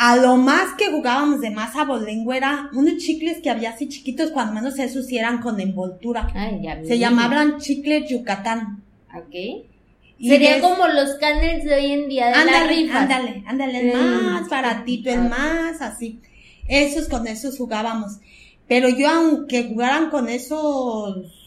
A 0.00 0.16
lo 0.16 0.36
más 0.36 0.74
que 0.78 0.92
jugábamos 0.92 1.40
de 1.40 1.50
más 1.50 1.74
abolengo 1.74 2.32
era 2.32 2.70
unos 2.72 2.98
chicles 2.98 3.38
que 3.42 3.50
había 3.50 3.70
así 3.70 3.88
chiquitos, 3.88 4.30
cuando 4.30 4.52
menos 4.54 4.78
esos 4.78 5.06
sí 5.06 5.18
eran 5.18 5.40
con 5.40 5.60
envoltura. 5.60 6.28
Ay, 6.34 6.60
ya 6.62 6.80
Se 6.84 6.98
llamaban 7.00 7.58
chicles 7.58 8.08
Yucatán. 8.08 8.82
Ok. 9.12 9.34
Y 10.20 10.28
Sería 10.28 10.60
como 10.60 10.86
los 10.86 11.14
canels 11.14 11.64
de 11.64 11.74
hoy 11.74 11.92
en 11.92 12.08
día 12.08 12.26
de 12.26 12.32
la 12.32 12.40
Ándale, 12.42 12.68
rifa. 12.68 13.00
ándale, 13.02 13.42
ándale, 13.46 13.90
el 13.92 13.96
Mm. 13.96 14.24
más 14.34 14.48
baratito, 14.48 15.10
el 15.10 15.28
más 15.28 15.80
así. 15.80 16.20
Esos 16.68 17.08
con 17.08 17.26
esos 17.26 17.56
jugábamos. 17.58 18.18
Pero 18.68 18.88
yo 18.88 19.08
aunque 19.08 19.64
jugaran 19.64 20.10
con 20.10 20.28
esos 20.28 21.37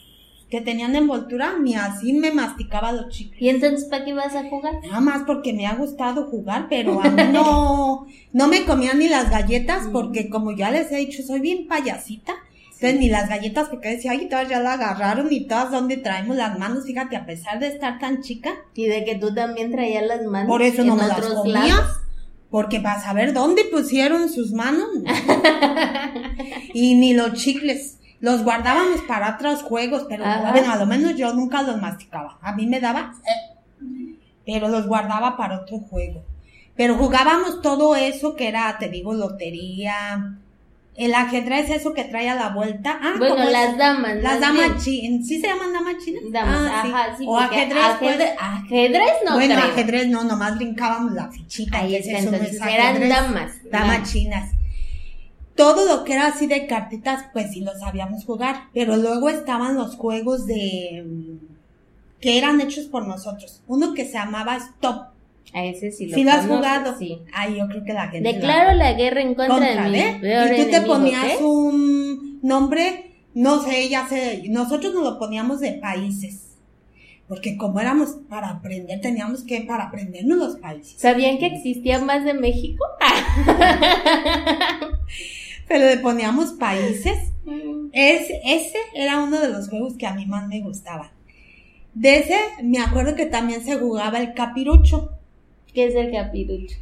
que 0.52 0.60
tenían 0.60 0.94
envoltura, 0.94 1.54
ni 1.58 1.76
así 1.76 2.12
me 2.12 2.30
masticaba 2.30 2.92
los 2.92 3.08
chicles. 3.08 3.40
¿Y 3.40 3.48
entonces 3.48 3.86
para 3.88 4.04
qué 4.04 4.12
vas 4.12 4.34
a 4.34 4.44
jugar? 4.50 4.74
Nada 4.82 5.00
más 5.00 5.22
porque 5.26 5.54
me 5.54 5.66
ha 5.66 5.74
gustado 5.76 6.26
jugar, 6.26 6.66
pero 6.68 7.00
a 7.02 7.08
mí 7.08 7.22
no, 7.32 8.06
no 8.34 8.48
me 8.48 8.66
comían 8.66 8.98
ni 8.98 9.08
las 9.08 9.30
galletas 9.30 9.88
porque 9.90 10.28
como 10.28 10.52
ya 10.52 10.70
les 10.70 10.92
he 10.92 10.96
dicho, 10.98 11.22
soy 11.22 11.40
bien 11.40 11.68
payasita. 11.68 12.34
Entonces 12.66 13.00
ni 13.00 13.08
las 13.08 13.30
galletas 13.30 13.70
porque 13.70 13.92
decía, 13.92 14.10
ay, 14.10 14.28
todas 14.28 14.46
ya 14.46 14.60
la 14.60 14.74
agarraron 14.74 15.32
y 15.32 15.46
todas 15.46 15.70
donde 15.70 15.96
traemos 15.96 16.36
las 16.36 16.58
manos, 16.58 16.84
fíjate, 16.84 17.16
a 17.16 17.24
pesar 17.24 17.58
de 17.58 17.68
estar 17.68 17.98
tan 17.98 18.20
chica, 18.20 18.50
Y 18.74 18.84
de 18.88 19.06
que 19.06 19.14
tú 19.14 19.32
también 19.32 19.70
traías 19.70 20.06
las 20.06 20.22
manos. 20.26 20.48
por 20.48 20.60
eso 20.60 20.84
no 20.84 20.92
en 20.92 20.98
me 20.98 21.06
las 21.08 21.20
comía. 21.28 21.64
lados. 21.64 21.96
Porque 22.50 22.78
para 22.78 23.00
saber 23.00 23.32
dónde 23.32 23.64
pusieron 23.72 24.28
sus 24.28 24.52
manos. 24.52 24.90
y 26.74 26.94
ni 26.96 27.14
los 27.14 27.32
chicles. 27.32 28.00
Los 28.22 28.42
guardábamos 28.44 29.00
para 29.02 29.34
otros 29.34 29.62
juegos, 29.62 30.06
pero 30.08 30.24
bueno, 30.52 30.72
a 30.72 30.76
lo 30.76 30.86
menos 30.86 31.14
yo 31.16 31.34
nunca 31.34 31.60
los 31.62 31.78
masticaba. 31.82 32.38
A 32.40 32.52
mí 32.54 32.66
me 32.66 32.78
daba, 32.80 33.12
eh, 33.24 34.16
pero 34.46 34.68
los 34.68 34.86
guardaba 34.86 35.36
para 35.36 35.58
otro 35.60 35.78
juego. 35.80 36.22
Pero 36.76 36.94
jugábamos 36.96 37.60
todo 37.62 37.96
eso 37.96 38.34
que 38.36 38.48
era, 38.48 38.78
te 38.78 38.88
digo, 38.88 39.12
lotería. 39.12 40.36
El 40.94 41.14
ajedrez, 41.14 41.70
eso 41.70 41.94
que 41.94 42.04
trae 42.04 42.28
a 42.28 42.34
la 42.34 42.50
vuelta. 42.50 42.98
Ah, 43.02 43.14
bueno, 43.18 43.34
¿cómo 43.34 43.46
es? 43.48 43.52
las 43.52 43.76
damas. 43.78 44.16
Las 44.22 44.40
damas 44.40 44.84
chinas. 44.84 45.26
¿Sí 45.26 45.40
se 45.40 45.48
llaman 45.48 45.72
damas 45.72 45.94
chinas? 46.04 46.22
Damas, 46.30 46.70
Ah, 46.70 46.82
ajá, 46.84 47.16
sí. 47.18 47.24
O 47.26 47.34
porque 47.38 47.56
ajedrez, 47.56 47.82
pues. 47.98 48.12
ajedrez, 48.12 48.34
ajedrez 48.38 49.12
no 49.26 49.34
bueno, 49.34 49.54
creo. 49.56 49.66
ajedrez 49.72 50.08
no, 50.08 50.22
nomás 50.24 50.56
brincábamos 50.56 51.12
la 51.12 51.28
fichita. 51.30 51.78
Ahí 51.78 51.96
está, 51.96 52.18
eso 52.18 52.30
no 52.30 52.36
entonces 52.36 52.60
es 52.60 52.66
eran 52.66 52.86
ajedrez. 52.88 53.08
damas. 53.08 53.52
Damas 53.70 53.88
damas. 53.90 54.12
chinas. 54.12 54.50
Todo 55.56 55.86
lo 55.86 56.04
que 56.04 56.14
era 56.14 56.28
así 56.28 56.46
de 56.46 56.66
cartitas, 56.66 57.24
pues 57.32 57.52
sí 57.52 57.60
lo 57.60 57.76
sabíamos 57.78 58.24
jugar. 58.24 58.68
Pero 58.72 58.96
luego 58.96 59.28
estaban 59.28 59.76
los 59.76 59.96
juegos 59.96 60.46
de. 60.46 61.04
que 62.20 62.38
eran 62.38 62.60
hechos 62.60 62.86
por 62.86 63.06
nosotros. 63.06 63.62
Uno 63.66 63.94
que 63.94 64.04
se 64.04 64.14
llamaba 64.14 64.56
Stop. 64.56 65.12
A 65.54 65.64
ese 65.64 65.90
sí 65.90 66.06
lo 66.06 66.14
¿Sí 66.14 66.24
lo 66.24 66.32
has 66.32 66.46
jugado? 66.46 66.96
Sí. 66.98 67.18
Ay, 67.34 67.58
yo 67.58 67.68
creo 67.68 67.84
que 67.84 67.92
la 67.92 68.08
gente. 68.08 68.32
Declaro 68.32 68.72
la 68.72 68.94
guerra 68.94 69.20
en 69.20 69.34
contra, 69.34 69.54
contra, 69.54 69.84
de 69.84 69.90
mi 69.90 69.98
¿eh? 69.98 70.56
Y 70.58 70.64
tú 70.64 70.70
te 70.70 70.80
ponías 70.80 71.40
un 71.42 72.40
nombre, 72.42 73.12
no 73.34 73.62
sé, 73.62 73.90
ya 73.90 74.08
sé, 74.08 74.44
nosotros 74.48 74.94
nos 74.94 75.04
lo 75.04 75.18
poníamos 75.18 75.60
de 75.60 75.72
países. 75.72 76.52
Porque 77.28 77.56
como 77.56 77.80
éramos 77.80 78.16
para 78.28 78.50
aprender, 78.50 79.00
teníamos 79.00 79.44
que 79.44 79.62
para 79.62 79.84
aprendernos 79.84 80.38
los 80.38 80.56
países. 80.56 81.00
¿Sabían 81.00 81.38
que 81.38 81.46
existía 81.46 81.98
más 81.98 82.24
de 82.24 82.34
México? 82.34 82.84
Pero 85.72 85.86
le 85.86 85.96
poníamos 85.98 86.52
países. 86.52 87.32
Es, 87.92 88.28
ese 88.44 88.78
era 88.94 89.22
uno 89.22 89.40
de 89.40 89.48
los 89.48 89.70
juegos 89.70 89.94
que 89.96 90.06
a 90.06 90.12
mí 90.12 90.26
más 90.26 90.46
me 90.46 90.60
gustaban. 90.60 91.08
De 91.94 92.18
ese 92.18 92.36
me 92.62 92.78
acuerdo 92.78 93.14
que 93.14 93.24
también 93.26 93.64
se 93.64 93.78
jugaba 93.78 94.18
el 94.20 94.34
capirucho. 94.34 95.12
¿Qué 95.72 95.86
es 95.86 95.94
el 95.94 96.12
capirucho? 96.12 96.76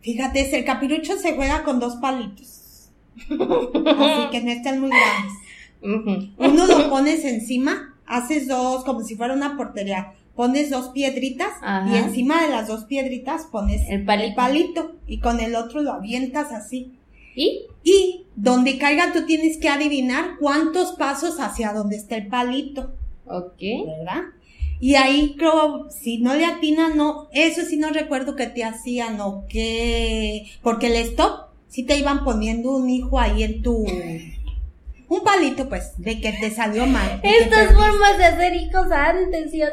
Fíjate, 0.00 0.56
el 0.58 0.64
capirucho 0.64 1.16
se 1.18 1.34
juega 1.34 1.62
con 1.62 1.78
dos 1.78 1.96
palitos. 1.96 2.90
Así 3.18 4.30
que 4.30 4.40
no 4.42 4.50
están 4.50 4.80
muy 4.80 4.90
grandes. 4.90 6.32
Uno 6.38 6.66
lo 6.66 6.88
pones 6.88 7.24
encima, 7.26 7.94
haces 8.06 8.48
dos, 8.48 8.84
como 8.84 9.02
si 9.02 9.14
fuera 9.14 9.34
una 9.34 9.58
portería. 9.58 10.14
Pones 10.34 10.70
dos 10.70 10.88
piedritas 10.88 11.52
Ajá. 11.62 11.86
y 11.94 11.98
encima 11.98 12.42
de 12.42 12.48
las 12.48 12.66
dos 12.66 12.84
piedritas 12.84 13.44
pones 13.52 13.82
El 13.88 14.04
palito. 14.04 14.34
palito 14.34 14.96
y 15.06 15.20
con 15.20 15.38
el 15.38 15.54
otro 15.54 15.82
lo 15.82 15.92
avientas 15.92 16.50
así. 16.50 16.94
¿Y? 17.34 17.66
Y 17.82 18.26
donde 18.36 18.78
caiga 18.78 19.12
tú 19.12 19.26
tienes 19.26 19.58
que 19.58 19.68
adivinar 19.68 20.36
cuántos 20.40 20.92
pasos 20.92 21.38
hacia 21.40 21.72
donde 21.72 21.96
está 21.96 22.16
el 22.16 22.28
palito, 22.28 22.92
Ok. 23.26 23.60
¿verdad? 23.86 24.22
Y 24.80 24.96
ahí 24.96 25.34
creo, 25.38 25.88
si 25.90 26.18
no 26.18 26.34
le 26.34 26.44
atinan, 26.44 26.96
no, 26.96 27.28
eso 27.32 27.62
sí 27.62 27.76
no 27.76 27.90
recuerdo 27.90 28.36
que 28.36 28.46
te 28.48 28.64
hacían 28.64 29.20
o 29.20 29.46
que, 29.48 30.46
porque 30.62 30.88
el 30.88 30.96
stop, 30.96 31.48
sí 31.68 31.84
te 31.84 31.96
iban 31.96 32.24
poniendo 32.24 32.76
un 32.76 32.90
hijo 32.90 33.18
ahí 33.18 33.44
en 33.44 33.62
tu, 33.62 33.86
un 35.08 35.22
palito 35.22 35.68
pues, 35.68 35.92
de 35.98 36.20
que 36.20 36.32
te 36.32 36.50
salió 36.50 36.86
mal. 36.86 37.20
Estas 37.22 37.72
formas 37.72 38.18
de 38.18 38.24
hacer 38.24 38.56
hijos 38.56 38.90
antes, 38.90 39.52
Dios. 39.52 39.70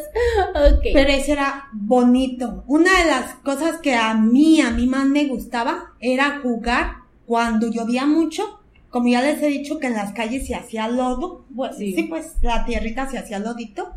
Ok. 0.56 0.84
Pero 0.94 1.10
eso 1.10 1.34
era 1.34 1.68
bonito. 1.74 2.63
Una 2.68 3.00
de 3.00 3.10
las 3.10 3.36
cosas 3.44 3.77
que 3.82 3.96
a 3.96 4.13
mí, 4.13 4.62
a 4.62 4.72
mí 4.72 4.88
más 4.88 5.06
me 5.08 5.25
gustaba 5.25 5.94
era 6.00 6.39
jugar 6.41 7.00
cuando 7.32 7.72
llovía 7.72 8.06
mucho. 8.06 8.60
Como 8.90 9.08
ya 9.08 9.22
les 9.22 9.42
he 9.42 9.48
dicho 9.48 9.80
que 9.80 9.88
en 9.88 9.94
las 9.94 10.12
calles 10.12 10.46
se 10.48 10.54
hacía 10.54 10.90
lodo. 10.90 11.46
Pues, 11.56 11.78
Sí. 11.78 11.94
sí. 11.96 12.04
pues 12.04 12.34
la 12.42 12.66
tierrita 12.66 13.10
se 13.10 13.18
hacía 13.18 13.40
lodito. 13.40 13.88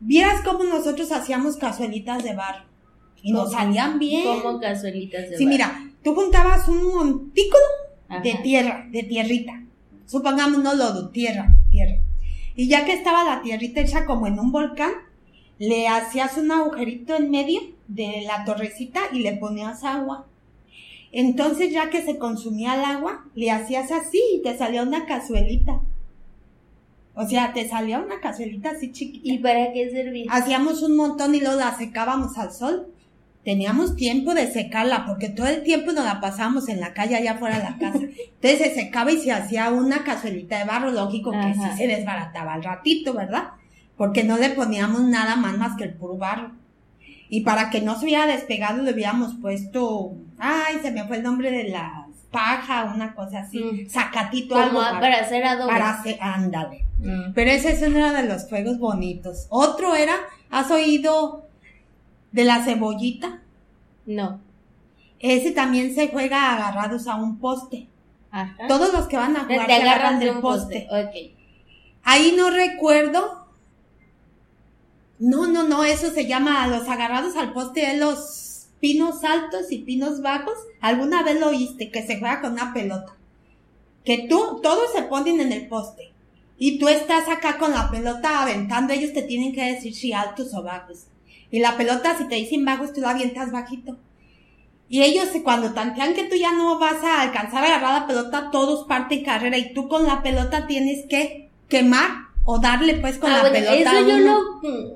Vieras 0.00 0.42
cómo 0.44 0.64
nosotros 0.64 1.10
hacíamos 1.12 1.56
cazuelitas 1.56 2.22
de 2.22 2.34
barro. 2.34 2.64
Y 3.22 3.32
nos 3.32 3.52
salían 3.52 3.98
bien. 3.98 4.22
Como 4.42 4.60
cazuelitas 4.60 5.30
de 5.30 5.38
Sí, 5.38 5.44
barro. 5.46 5.48
mira, 5.54 5.90
tú 6.04 6.14
juntabas 6.14 6.68
un 6.68 6.84
montículo 6.94 7.64
Ajá. 8.06 8.20
de 8.20 8.34
tierra, 8.42 8.86
de 8.90 9.02
tierrita. 9.04 9.62
Supongamos 10.04 10.62
no 10.62 10.74
lodo, 10.74 11.08
tierra, 11.08 11.56
tierra. 11.70 11.96
Y 12.54 12.68
ya 12.68 12.84
que 12.84 12.92
estaba 12.92 13.24
la 13.24 13.40
tierrita 13.40 13.80
hecha 13.80 14.04
como 14.04 14.26
en 14.26 14.38
un 14.38 14.52
volcán, 14.52 14.92
le 15.58 15.88
hacías 15.88 16.36
un 16.36 16.52
agujerito 16.52 17.16
en 17.16 17.30
medio 17.30 17.62
de 17.86 18.24
la 18.26 18.44
torrecita 18.44 19.00
y 19.10 19.20
le 19.20 19.38
ponías 19.38 19.84
agua. 19.84 20.26
Entonces 21.12 21.72
ya 21.72 21.90
que 21.90 22.02
se 22.02 22.18
consumía 22.18 22.74
el 22.74 22.84
agua, 22.84 23.24
le 23.34 23.50
hacías 23.50 23.90
así 23.90 24.20
y 24.34 24.42
te 24.42 24.56
salía 24.56 24.82
una 24.82 25.06
cazuelita. 25.06 25.80
O 27.14 27.26
sea, 27.26 27.52
te 27.52 27.68
salía 27.68 27.98
una 27.98 28.20
cazuelita 28.20 28.70
así 28.70 28.92
chiquita. 28.92 29.26
¿Y 29.26 29.38
para 29.38 29.72
qué 29.72 29.90
servía? 29.90 30.26
Hacíamos 30.30 30.82
un 30.82 30.96
montón 30.96 31.34
y 31.34 31.40
luego 31.40 31.58
la 31.58 31.76
secábamos 31.76 32.38
al 32.38 32.52
sol. 32.52 32.92
Teníamos 33.44 33.96
tiempo 33.96 34.34
de 34.34 34.46
secarla 34.52 35.06
porque 35.06 35.28
todo 35.30 35.46
el 35.46 35.62
tiempo 35.62 35.92
nos 35.92 36.04
la 36.04 36.20
pasábamos 36.20 36.68
en 36.68 36.80
la 36.80 36.92
calle 36.92 37.16
allá 37.16 37.38
fuera 37.38 37.56
de 37.56 37.64
la 37.64 37.78
casa. 37.78 37.98
Entonces 38.40 38.58
se 38.58 38.74
secaba 38.74 39.10
y 39.10 39.18
se 39.18 39.32
hacía 39.32 39.70
una 39.70 40.04
cazuelita 40.04 40.58
de 40.58 40.64
barro, 40.64 40.90
lógico 40.90 41.30
que 41.30 41.38
Ajá. 41.38 41.72
sí 41.72 41.78
se 41.78 41.86
desbarataba 41.88 42.54
al 42.54 42.62
ratito, 42.62 43.14
¿verdad? 43.14 43.48
Porque 43.96 44.22
no 44.22 44.36
le 44.36 44.50
poníamos 44.50 45.02
nada 45.02 45.34
más 45.34 45.56
más 45.56 45.76
que 45.76 45.84
el 45.84 45.94
puro 45.94 46.18
barro. 46.18 46.52
Y 47.28 47.42
para 47.42 47.70
que 47.70 47.80
no 47.80 47.98
se 47.98 48.04
hubiera 48.06 48.26
despegado 48.26 48.82
le 48.82 48.90
habíamos 48.90 49.34
puesto, 49.40 50.12
ay, 50.38 50.78
se 50.82 50.90
me 50.90 51.04
fue 51.06 51.18
el 51.18 51.22
nombre 51.22 51.50
de 51.50 51.68
la 51.70 52.06
paja, 52.30 52.92
una 52.94 53.14
cosa 53.14 53.40
así, 53.40 53.58
Mm. 53.62 53.88
sacatito, 53.88 54.56
algo 54.56 54.80
para, 54.80 55.00
para 55.00 55.20
hacer 55.20 55.44
adobo. 55.44 55.68
para 55.68 55.90
hacer, 55.90 56.18
ándale. 56.20 56.84
Mm. 56.98 57.32
Pero 57.34 57.50
ese 57.50 57.72
es 57.72 57.82
uno 57.82 58.12
de 58.12 58.22
los 58.24 58.44
juegos 58.48 58.78
bonitos. 58.78 59.46
Otro 59.50 59.94
era, 59.94 60.14
¿has 60.50 60.70
oído 60.70 61.46
de 62.32 62.44
la 62.44 62.62
cebollita? 62.62 63.40
No. 64.06 64.40
Ese 65.20 65.50
también 65.52 65.94
se 65.94 66.08
juega 66.08 66.54
agarrados 66.54 67.06
a 67.08 67.16
un 67.16 67.38
poste. 67.38 67.88
Ajá. 68.30 68.54
Todos 68.68 68.92
los 68.92 69.06
que 69.06 69.16
van 69.16 69.36
a 69.36 69.44
jugar 69.44 69.66
se 69.66 69.72
agarran 69.74 70.18
de 70.18 70.26
del 70.26 70.38
poste. 70.40 70.86
Ahí 72.04 72.34
no 72.36 72.50
recuerdo. 72.50 73.47
No, 75.18 75.46
no, 75.46 75.64
no, 75.64 75.84
eso 75.84 76.10
se 76.10 76.26
llama 76.26 76.66
los 76.68 76.88
agarrados 76.88 77.36
al 77.36 77.52
poste 77.52 77.80
de 77.86 77.96
los 77.96 78.66
pinos 78.80 79.24
altos 79.24 79.70
y 79.70 79.78
pinos 79.78 80.22
bajos. 80.22 80.54
¿Alguna 80.80 81.22
vez 81.22 81.40
lo 81.40 81.48
oíste? 81.48 81.90
Que 81.90 82.06
se 82.06 82.18
juega 82.18 82.40
con 82.40 82.52
una 82.52 82.72
pelota. 82.72 83.16
Que 84.04 84.26
tú, 84.28 84.60
todos 84.62 84.92
se 84.94 85.02
ponen 85.02 85.40
en 85.40 85.52
el 85.52 85.66
poste. 85.68 86.12
Y 86.56 86.78
tú 86.78 86.88
estás 86.88 87.28
acá 87.28 87.58
con 87.58 87.70
la 87.72 87.90
pelota 87.90 88.42
aventando, 88.42 88.92
ellos 88.92 89.12
te 89.12 89.22
tienen 89.22 89.52
que 89.52 89.64
decir 89.74 89.94
si 89.94 90.12
altos 90.12 90.52
o 90.54 90.62
bajos. 90.62 91.06
Y 91.50 91.60
la 91.60 91.76
pelota, 91.76 92.16
si 92.18 92.24
te 92.28 92.34
dicen 92.34 92.64
bajos, 92.64 92.92
tú 92.92 93.00
la 93.00 93.10
avientas 93.10 93.52
bajito. 93.52 93.96
Y 94.88 95.02
ellos, 95.02 95.28
cuando 95.44 95.72
tantean 95.74 96.14
que 96.14 96.24
tú 96.24 96.34
ya 96.36 96.52
no 96.52 96.78
vas 96.78 97.02
a 97.04 97.20
alcanzar 97.22 97.62
a 97.62 97.66
agarrar 97.66 98.00
la 98.02 98.06
pelota, 98.06 98.48
todos 98.50 98.86
parten 98.88 99.22
carrera 99.24 99.58
y 99.58 99.74
tú 99.74 99.86
con 99.88 100.06
la 100.06 100.22
pelota 100.22 100.66
tienes 100.66 101.06
que 101.06 101.50
quemar 101.68 102.10
o 102.44 102.58
darle 102.58 102.94
pues 102.94 103.18
con 103.18 103.30
Ah, 103.30 103.42
la 103.42 103.50
bueno, 103.50 103.54
pelota. 103.70 103.98
eso 104.00 104.08
yo 104.08 104.18
lo 104.18 104.40
mm, 104.62 104.92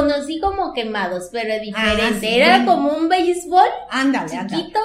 conocí 0.00 0.38
como 0.40 0.72
quemados, 0.72 1.28
pero 1.32 1.58
diferente. 1.60 2.20
sí. 2.20 2.34
Era 2.36 2.64
como 2.64 2.90
un 2.92 3.08
béisbol 3.08 3.68
Ándale, 3.90 4.36
ándale. 4.36 4.48
chiquito, 4.62 4.80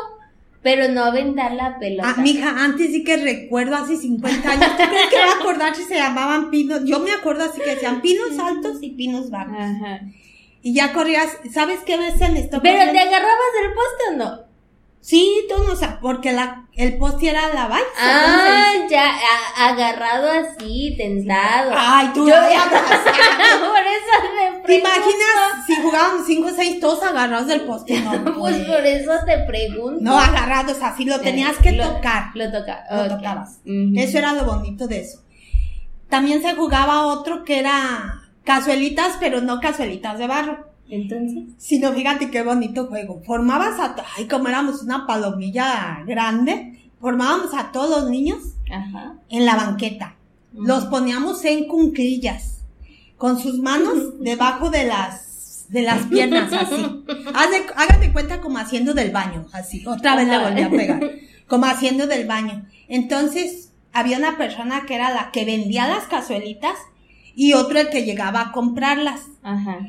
pero 0.62 0.88
no 0.90 1.04
aventar 1.04 1.54
la 1.54 1.78
pelota. 1.80 2.14
Ah, 2.18 2.22
mija, 2.22 2.64
antes 2.64 2.92
sí 2.92 3.04
que 3.04 3.18
recuerdo 3.18 3.76
hace 3.76 3.98
50 3.98 4.50
años. 4.52 4.68
¿Tú 4.78 4.84
crees 4.90 5.10
que 5.10 5.18
va 5.18 5.32
a 5.32 5.40
acordar 5.40 5.76
si 5.76 5.84
se 5.84 5.96
llamaban 5.96 6.50
pinos? 6.50 6.82
Yo 6.86 7.00
me 7.00 7.12
acuerdo 7.12 7.44
así 7.46 7.60
que 7.62 7.72
decían 7.72 8.02
pinos 8.02 8.38
altos 8.40 8.78
y 8.82 8.92
pinos 8.92 9.30
bajos. 9.30 9.56
Ajá. 9.60 10.02
Y 10.62 10.76
ya 10.76 10.94
corrías, 10.94 11.30
¿sabes 11.54 11.80
qué 11.86 11.98
ves 11.98 12.22
en 12.22 12.38
esto? 12.38 12.60
Pero 12.62 12.92
te 12.92 13.00
agarrabas 13.00 13.52
del 13.62 13.74
poste 13.74 14.04
o 14.14 14.18
no? 14.18 14.51
Sí, 15.02 15.48
tú 15.50 15.64
no 15.68 15.76
sabes, 15.76 15.96
porque 16.00 16.32
la, 16.32 16.68
el 16.74 16.98
poste 17.00 17.30
era 17.30 17.52
la 17.54 17.68
balsa. 17.68 17.88
Ah, 18.00 18.72
entonces- 18.76 18.92
ya, 18.92 19.10
a- 19.58 19.70
agarrado 19.70 20.30
así, 20.30 20.94
tentado. 20.96 21.72
Ay, 21.76 22.12
tú 22.14 22.28
Yo- 22.28 22.36
abrazada. 22.36 22.62
Por 23.60 23.80
eso 23.80 24.36
me 24.36 24.58
¿Te 24.60 24.64
pregunto. 24.64 24.90
imaginas 24.90 25.66
si 25.66 25.76
jugábamos 25.82 26.28
5 26.28 26.48
o 26.48 26.52
6 26.52 26.80
todos 26.80 27.02
agarrados 27.04 27.48
del 27.48 27.62
poste? 27.62 28.00
No, 28.00 28.12
Pues 28.40 28.58
por 28.68 28.86
eso 28.86 29.12
te 29.26 29.40
pregunto. 29.40 30.00
No 30.02 30.20
agarrados, 30.20 30.78
así 30.84 31.06
lo 31.06 31.20
tenías 31.20 31.58
que 31.58 31.72
Lo- 31.72 31.94
tocar. 31.96 32.26
Lo 32.36 32.52
toca. 32.52 32.84
Lo 32.92 33.08
tocabas. 33.16 33.60
Eso 33.66 34.18
era 34.20 34.34
lo 34.34 34.46
bonito 34.46 34.88
de 34.88 35.02
eso. 35.02 35.24
También 36.10 36.42
se 36.44 36.54
jugaba 36.56 37.08
otro 37.08 37.44
que 37.44 37.58
era 37.60 38.22
cazuelitas, 38.44 39.16
pero 39.20 39.42
no 39.42 39.60
cazuelitas 39.60 40.20
de 40.20 40.28
barro. 40.28 40.71
Entonces. 40.90 41.54
Sino 41.58 41.94
fíjate 41.94 42.30
qué 42.30 42.44
bonito 42.44 42.88
juego. 42.88 43.22
Formabas 43.26 43.80
a, 43.80 43.96
ay, 44.18 44.28
como 44.28 44.48
éramos 44.50 44.84
una 44.84 45.08
palomilla 45.08 46.04
grande, 46.06 46.92
formábamos 47.00 47.54
a 47.54 47.72
todos 47.72 48.02
los 48.02 48.10
niños 48.10 48.40
Ajá. 48.70 49.16
en 49.30 49.46
la 49.46 49.56
banqueta. 49.56 50.16
Los 50.54 50.86
poníamos 50.86 51.46
en 51.46 51.68
cunclillas, 51.68 52.64
con 53.18 53.40
sus 53.40 53.60
manos 53.60 54.20
debajo 54.20 54.70
de 54.70 54.86
las, 54.86 55.66
de 55.70 55.82
las 55.84 56.08
piernas, 56.08 56.52
así. 56.52 57.04
Hágate 57.34 58.12
cuenta 58.12 58.42
como 58.42 58.58
haciendo 58.58 58.94
del 58.94 59.12
baño, 59.12 59.48
así. 59.54 59.86
Otra 59.86 60.16
vez 60.16 60.28
le 60.28 60.38
volví 60.38 60.62
a 60.62 60.70
pegar. 60.70 61.12
Como 61.48 61.66
haciendo 61.66 62.08
del 62.08 62.28
baño. 62.28 62.66
Entonces, 62.88 63.74
había 63.92 64.18
una 64.18 64.38
persona 64.38 64.86
que 64.86 64.96
era 64.96 65.14
la 65.14 65.32
que 65.32 65.44
vendía 65.44 65.86
las 65.86 66.06
cazuelitas 66.06 66.76
y 67.36 67.52
otro 67.52 67.78
el 67.78 67.90
que 67.90 68.06
llegaba 68.06 68.40
a 68.40 68.52
comprarlas. 68.54 69.20
Ajá. 69.44 69.80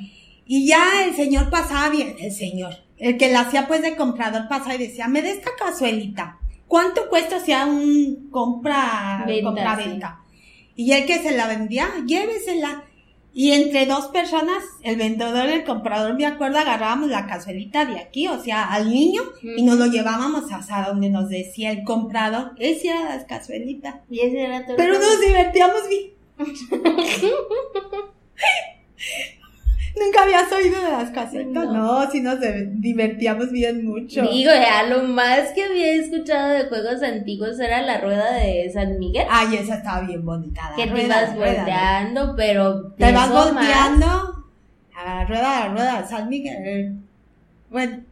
Y 0.47 0.67
ya 0.67 1.05
el 1.05 1.15
señor 1.15 1.51
pasaba 1.51 1.89
bien, 1.91 2.17
el 2.19 2.33
señor, 2.33 2.75
el 2.99 3.17
que 3.17 3.31
la 3.31 3.41
hacía 3.41 3.69
pues 3.69 3.83
de 3.83 3.97
comprador 3.97 4.49
pasaba 4.49 4.75
y 4.75 4.79
decía, 4.79 5.09
me 5.09 5.23
de 5.23 5.31
esta 5.31 5.51
cazuelita. 5.59 6.39
¿Cuánto 6.67 7.09
cuesta 7.09 7.39
sea 7.39 7.67
un 7.67 8.29
compra, 8.31 9.25
Venta, 9.27 9.45
compra 9.45 9.77
sí. 9.77 9.89
venta? 9.89 10.21
Y 10.75 10.93
el 10.93 11.07
que 11.07 11.19
se 11.19 11.37
la 11.37 11.47
vendía, 11.47 11.89
llévesela. 12.07 12.85
Y 13.35 13.53
entre 13.53 13.87
dos 13.87 14.09
personas, 14.09 14.63
el 14.83 14.97
vendedor 14.97 15.49
y 15.49 15.53
el 15.53 15.65
comprador, 15.65 16.15
me 16.15 16.27
acuerdo, 16.27 16.59
agarrábamos 16.59 17.09
la 17.09 17.27
cazuelita 17.27 17.87
de 17.87 17.99
aquí, 17.99 18.29
o 18.29 18.43
sea, 18.43 18.65
al 18.65 18.91
niño, 18.91 19.23
y 19.43 19.63
nos 19.63 19.79
lo 19.79 19.87
llevábamos 19.87 20.53
hasta 20.53 20.89
donde 20.89 21.09
nos 21.09 21.31
decía 21.31 21.71
el 21.71 21.83
comprador, 21.83 22.53
esa 22.59 22.91
era 22.91 23.17
la 23.17 23.27
cazuelita. 23.27 24.03
Y 24.11 24.21
ese 24.21 24.43
era 24.43 24.67
todo. 24.67 24.77
Pero 24.77 24.99
nos 24.99 25.21
divertíamos 25.21 25.89
bien. 25.89 26.13
Nunca 29.95 30.23
habías 30.23 30.51
oído 30.53 30.81
de 30.83 30.91
las 30.91 31.11
casetas. 31.11 31.53
No. 31.53 31.73
No, 32.03 32.11
sí 32.11 32.21
nos 32.23 32.39
divertíamos 32.41 33.51
bien 33.51 33.85
mucho. 33.85 34.23
Digo, 34.23 34.51
ya 34.51 34.85
lo 34.85 35.03
más 35.05 35.51
que 35.55 35.65
había 35.65 35.93
escuchado 35.95 36.49
de 36.51 36.65
juegos 36.65 37.03
antiguos 37.03 37.59
era 37.61 37.83
la 37.83 37.99
rueda 38.01 38.33
de 38.35 38.71
San 38.73 38.99
Miguel. 38.99 39.27
Ay, 39.31 39.57
esa 39.57 39.77
estaba 39.77 40.01
bien 40.07 40.25
bonita. 40.25 40.71
la 40.71 40.77
que 40.77 40.85
te 40.85 40.91
rueda, 40.91 41.05
ibas 41.07 41.29
la 41.29 41.35
rueda. 41.35 41.57
volteando, 41.63 42.35
pero. 42.37 42.93
Te 42.93 43.13
vas 43.13 43.31
más- 43.31 43.45
volteando. 43.55 44.07
A 44.95 45.05
la 45.05 45.25
rueda, 45.27 45.57
a 45.65 45.69
la 45.69 45.75
rueda, 45.75 46.07
San 46.07 46.29
Miguel. 46.29 46.97
Bueno, 47.71 48.03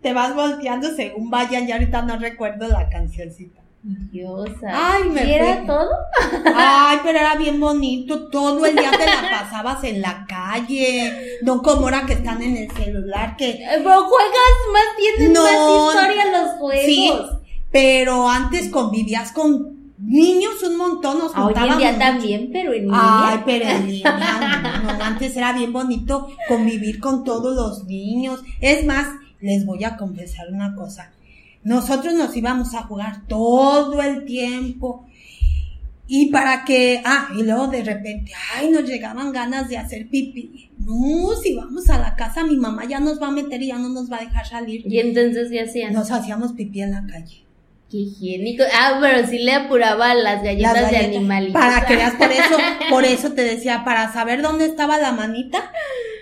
te 0.00 0.12
vas 0.12 0.34
volteando 0.34 0.88
según 0.94 1.28
vayan. 1.30 1.68
Y 1.68 1.72
ahorita 1.72 2.02
no 2.02 2.18
recuerdo 2.18 2.68
la 2.68 2.88
cancioncita. 2.88 3.60
Diosa. 3.86 4.68
Ay, 4.72 5.08
me 5.10 5.24
¿Y 5.24 5.32
era 5.32 5.64
todo? 5.64 5.88
Ay, 6.54 6.98
pero 7.04 7.20
era 7.20 7.36
bien 7.36 7.60
bonito. 7.60 8.28
Todo 8.28 8.66
el 8.66 8.74
día 8.74 8.90
te 8.90 9.06
la 9.06 9.30
pasabas 9.40 9.84
en 9.84 10.02
la 10.02 10.26
calle. 10.26 11.38
No 11.42 11.62
como 11.62 11.82
ahora 11.82 12.04
que 12.04 12.14
están 12.14 12.42
en 12.42 12.56
el 12.56 12.70
celular, 12.72 13.36
que 13.36 13.50
Eh, 13.50 13.80
Pero 13.84 14.04
juegas 14.04 14.56
más, 14.72 14.84
tienen 14.98 15.32
No, 15.32 15.42
más 15.44 15.94
historia 15.94 16.24
los 16.32 16.50
juegos. 16.58 16.84
Sí, 16.84 17.12
pero 17.70 18.28
antes 18.28 18.70
convivías 18.70 19.30
con 19.30 19.94
niños 19.98 20.62
un 20.64 20.76
montón, 20.78 21.18
nos 21.18 21.36
Hoy 21.36 21.54
en 21.56 21.78
día 21.78 21.98
también, 21.98 22.50
pero 22.52 22.72
en 22.72 22.86
línea. 22.86 23.00
Ay, 23.00 23.42
pero 23.46 23.66
en 23.66 23.86
línea, 23.86 24.82
no, 24.84 24.92
no, 24.98 25.04
antes 25.04 25.36
era 25.36 25.52
bien 25.52 25.72
bonito 25.72 26.28
convivir 26.48 26.98
con 26.98 27.22
todos 27.22 27.54
los 27.54 27.84
niños. 27.84 28.42
Es 28.60 28.84
más, 28.84 29.06
les 29.40 29.64
voy 29.64 29.84
a 29.84 29.96
confesar 29.96 30.48
una 30.50 30.74
cosa. 30.74 31.12
Nosotros 31.66 32.14
nos 32.14 32.36
íbamos 32.36 32.74
a 32.74 32.84
jugar 32.84 33.26
todo 33.26 34.00
el 34.00 34.24
tiempo. 34.24 35.04
Y 36.06 36.30
para 36.30 36.64
que, 36.64 37.02
ah, 37.04 37.30
y 37.36 37.42
luego 37.42 37.66
de 37.66 37.82
repente, 37.82 38.30
ay, 38.54 38.70
nos 38.70 38.84
llegaban 38.84 39.32
ganas 39.32 39.68
de 39.68 39.76
hacer 39.76 40.06
pipí. 40.06 40.70
No, 40.78 41.34
si 41.42 41.56
vamos 41.56 41.90
a 41.90 41.98
la 41.98 42.14
casa, 42.14 42.44
mi 42.44 42.56
mamá 42.56 42.84
ya 42.84 43.00
nos 43.00 43.20
va 43.20 43.26
a 43.26 43.32
meter 43.32 43.60
y 43.60 43.66
ya 43.66 43.78
no 43.78 43.88
nos 43.88 44.08
va 44.08 44.18
a 44.18 44.20
dejar 44.20 44.46
salir. 44.46 44.84
Y 44.86 45.00
entonces, 45.00 45.50
¿qué 45.50 45.62
hacían? 45.62 45.92
Nos 45.92 46.12
hacíamos 46.12 46.52
pipí 46.52 46.82
en 46.82 46.92
la 46.92 47.04
calle. 47.04 47.42
Qué 47.90 47.96
higiénico. 47.96 48.62
Ah, 48.72 48.98
pero 49.00 49.26
sí 49.26 49.40
le 49.40 49.52
apuraba 49.52 50.14
las 50.14 50.44
galletas, 50.44 50.82
Las 50.82 50.90
de 50.92 50.98
animalitos. 50.98 51.60
Para 51.60 51.84
que 51.84 51.96
veas, 51.96 52.14
por 52.14 52.30
eso, 52.30 52.56
por 52.90 53.04
eso 53.04 53.32
te 53.32 53.42
decía, 53.42 53.82
para 53.84 54.12
saber 54.12 54.40
dónde 54.40 54.66
estaba 54.66 54.98
la 54.98 55.10
manita. 55.10 55.72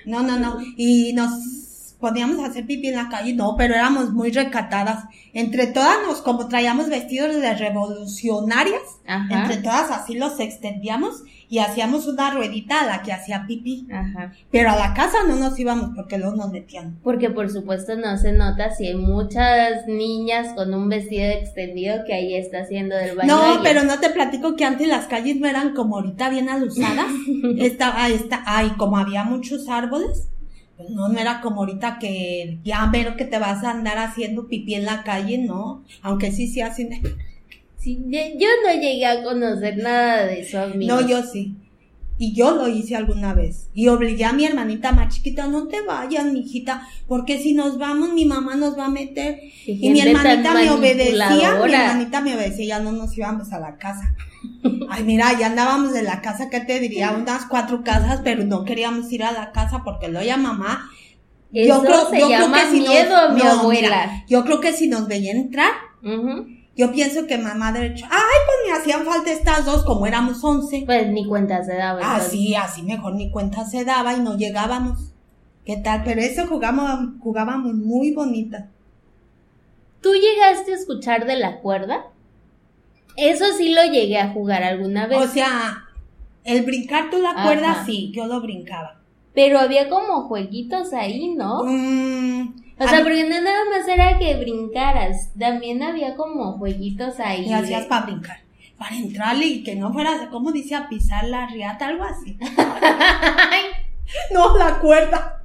No, 0.06 0.22
no, 0.22 0.38
no. 0.38 0.56
Y 0.78 1.12
nos 1.12 1.63
poníamos 2.04 2.38
a 2.40 2.48
hacer 2.48 2.66
pipí 2.66 2.88
en 2.88 2.96
la 2.96 3.08
calle, 3.08 3.32
no, 3.32 3.56
pero 3.56 3.72
éramos 3.72 4.12
muy 4.12 4.30
recatadas. 4.30 5.04
Entre 5.32 5.68
todas 5.68 5.96
nos, 6.06 6.20
como 6.20 6.48
traíamos 6.48 6.90
vestidos 6.90 7.34
de 7.40 7.54
revolucionarias, 7.54 8.82
Ajá. 9.06 9.40
entre 9.40 9.62
todas 9.62 9.90
así 9.90 10.14
los 10.14 10.38
extendíamos 10.38 11.22
y 11.48 11.60
hacíamos 11.60 12.06
una 12.06 12.30
ruedita 12.30 12.82
a 12.82 12.86
la 12.86 13.02
que 13.02 13.10
hacía 13.10 13.46
pipí. 13.46 13.88
Ajá. 13.90 14.34
Pero 14.50 14.72
a 14.72 14.76
la 14.76 14.92
casa 14.92 15.16
no 15.26 15.36
nos 15.36 15.58
íbamos 15.58 15.92
porque 15.96 16.18
luego 16.18 16.36
nos 16.36 16.52
metían. 16.52 16.98
Porque 17.02 17.30
por 17.30 17.48
supuesto 17.48 17.96
no 17.96 18.18
se 18.18 18.32
nota 18.32 18.74
si 18.74 18.88
hay 18.88 18.96
muchas 18.96 19.86
niñas 19.86 20.52
con 20.54 20.74
un 20.74 20.90
vestido 20.90 21.24
extendido 21.30 22.04
que 22.06 22.12
ahí 22.12 22.34
está 22.34 22.58
haciendo 22.58 22.96
del 22.96 23.16
baño. 23.16 23.34
No, 23.34 23.62
pero 23.62 23.82
no 23.84 23.98
te 23.98 24.10
platico 24.10 24.56
que 24.56 24.66
antes 24.66 24.88
las 24.88 25.06
calles 25.06 25.36
no 25.40 25.48
eran 25.48 25.72
como 25.72 25.96
ahorita 25.96 26.28
bien 26.28 26.50
alusadas. 26.50 27.06
Estaba, 27.58 28.08
esta, 28.10 28.42
ay, 28.44 28.74
como 28.76 28.98
había 28.98 29.24
muchos 29.24 29.70
árboles, 29.70 30.28
pues 30.76 30.90
no, 30.90 31.08
no 31.08 31.18
era 31.18 31.40
como 31.40 31.60
ahorita 31.60 31.98
que 31.98 32.58
ya 32.64 32.88
veo 32.92 33.16
que 33.16 33.24
te 33.24 33.38
vas 33.38 33.64
a 33.64 33.70
andar 33.70 33.98
haciendo 33.98 34.48
pipí 34.48 34.74
en 34.74 34.84
la 34.84 35.02
calle, 35.04 35.38
no. 35.38 35.84
Aunque 36.02 36.32
sí, 36.32 36.48
sí 36.48 36.60
hacen. 36.60 36.90
Sí, 37.78 38.02
yo, 38.06 38.18
yo 38.38 38.48
no 38.64 38.80
llegué 38.80 39.06
a 39.06 39.22
conocer 39.22 39.76
nada 39.76 40.26
de 40.26 40.40
eso, 40.40 40.60
amigos. 40.60 41.02
No, 41.02 41.08
yo 41.08 41.22
sí. 41.22 41.54
Y 42.16 42.32
yo 42.32 42.54
lo 42.54 42.68
hice 42.68 42.94
alguna 42.94 43.34
vez. 43.34 43.68
Y 43.74 43.88
obligué 43.88 44.24
a 44.24 44.32
mi 44.32 44.44
hermanita 44.44 44.92
más 44.92 45.14
chiquita, 45.14 45.48
no 45.48 45.66
te 45.66 45.82
vayas, 45.82 46.26
mijita, 46.26 46.86
porque 47.08 47.38
si 47.38 47.54
nos 47.54 47.78
vamos, 47.78 48.12
mi 48.12 48.24
mamá 48.24 48.54
nos 48.54 48.78
va 48.78 48.86
a 48.86 48.90
meter. 48.90 49.40
Y 49.66 49.90
mi 49.90 50.00
hermanita 50.00 50.54
me 50.54 50.70
obedecía, 50.70 51.28
mi 51.28 51.42
hermanita 51.74 52.20
me 52.20 52.34
obedecía, 52.34 52.66
ya 52.66 52.78
no 52.78 52.92
nos 52.92 53.16
íbamos 53.18 53.52
a 53.52 53.58
la 53.58 53.76
casa. 53.78 54.14
Ay, 54.88 55.02
mira, 55.04 55.36
ya 55.38 55.46
andábamos 55.46 55.92
de 55.92 56.02
la 56.02 56.20
casa, 56.20 56.50
¿qué 56.50 56.60
te 56.60 56.78
diría? 56.78 57.10
Unas 57.10 57.46
cuatro 57.46 57.82
casas, 57.82 58.20
pero 58.22 58.44
no 58.44 58.64
queríamos 58.64 59.10
ir 59.12 59.24
a 59.24 59.32
la 59.32 59.50
casa 59.52 59.82
porque 59.84 60.08
lo 60.08 60.22
ya 60.22 60.36
mamá. 60.36 60.90
Eso 61.52 62.10
se 62.10 62.28
llama 62.28 62.62
si 62.70 62.80
miedo, 62.80 63.32
mi 63.32 63.40
no, 63.42 63.50
abuela. 63.50 64.06
mira, 64.06 64.24
yo 64.28 64.44
creo 64.44 64.60
que 64.60 64.72
si 64.72 64.88
nos 64.88 65.06
veía 65.06 65.32
entrar. 65.32 65.72
Yo 66.76 66.90
pienso 66.92 67.26
que 67.26 67.38
mamá 67.38 67.72
de 67.72 67.86
hecho, 67.86 68.04
ay, 68.10 68.36
pues 68.46 68.58
me 68.66 68.72
hacían 68.78 69.04
falta 69.04 69.30
estas 69.30 69.64
dos, 69.64 69.84
como 69.84 70.06
éramos 70.06 70.42
once. 70.42 70.82
Pues 70.86 71.08
ni 71.08 71.26
cuenta 71.26 71.62
se 71.64 71.74
daba. 71.74 72.00
entonces. 72.00 72.26
Así, 72.26 72.54
así 72.54 72.82
mejor 72.82 73.14
ni 73.14 73.30
cuenta 73.30 73.64
se 73.64 73.84
daba 73.84 74.14
y 74.14 74.20
no 74.20 74.36
llegábamos. 74.36 75.12
¿Qué 75.64 75.76
tal? 75.78 76.02
Pero 76.04 76.20
eso 76.20 76.46
jugábamos, 76.46 77.14
jugábamos 77.20 77.74
muy 77.74 78.12
bonita. 78.12 78.68
¿Tú 80.02 80.12
llegaste 80.14 80.72
a 80.72 80.76
escuchar 80.76 81.26
de 81.26 81.36
la 81.36 81.60
cuerda? 81.60 82.06
Eso 83.16 83.44
sí 83.56 83.72
lo 83.72 83.82
llegué 83.84 84.18
a 84.18 84.30
jugar 84.32 84.62
alguna 84.62 85.06
vez. 85.06 85.18
O 85.18 85.28
sea, 85.28 85.84
el 86.42 86.62
brincar 86.64 87.08
tú 87.10 87.18
la 87.22 87.30
Ajá. 87.30 87.44
cuerda, 87.44 87.84
sí, 87.86 88.10
yo 88.14 88.26
lo 88.26 88.40
brincaba. 88.40 89.00
pero 89.32 89.58
había 89.58 89.88
como 89.88 90.28
jueguitos 90.28 90.92
ahí, 90.92 91.34
¿no? 91.34 91.64
Mm, 91.64 92.54
O 92.78 92.88
sea, 92.88 93.02
porque 93.02 93.24
no 93.24 93.40
nada 93.40 93.60
más 93.70 93.86
era 93.88 94.18
que 94.18 94.34
brincaras, 94.36 95.30
también 95.38 95.82
había 95.82 96.16
como 96.16 96.58
jueguitos 96.58 97.20
ahí. 97.20 97.46
y 97.46 97.52
hacías 97.52 97.86
para 97.86 98.06
brincar. 98.06 98.38
Para 98.76 98.96
entrarle 98.96 99.46
y 99.46 99.62
que 99.62 99.76
no 99.76 99.92
fuera, 99.92 100.28
¿cómo 100.30 100.50
dice? 100.50 100.74
A 100.74 100.88
pisar 100.88 101.24
la 101.24 101.46
riata, 101.46 101.86
algo 101.88 102.04
así. 102.04 102.36
No, 104.32 104.56
la 104.56 104.78
cuerda. 104.80 105.42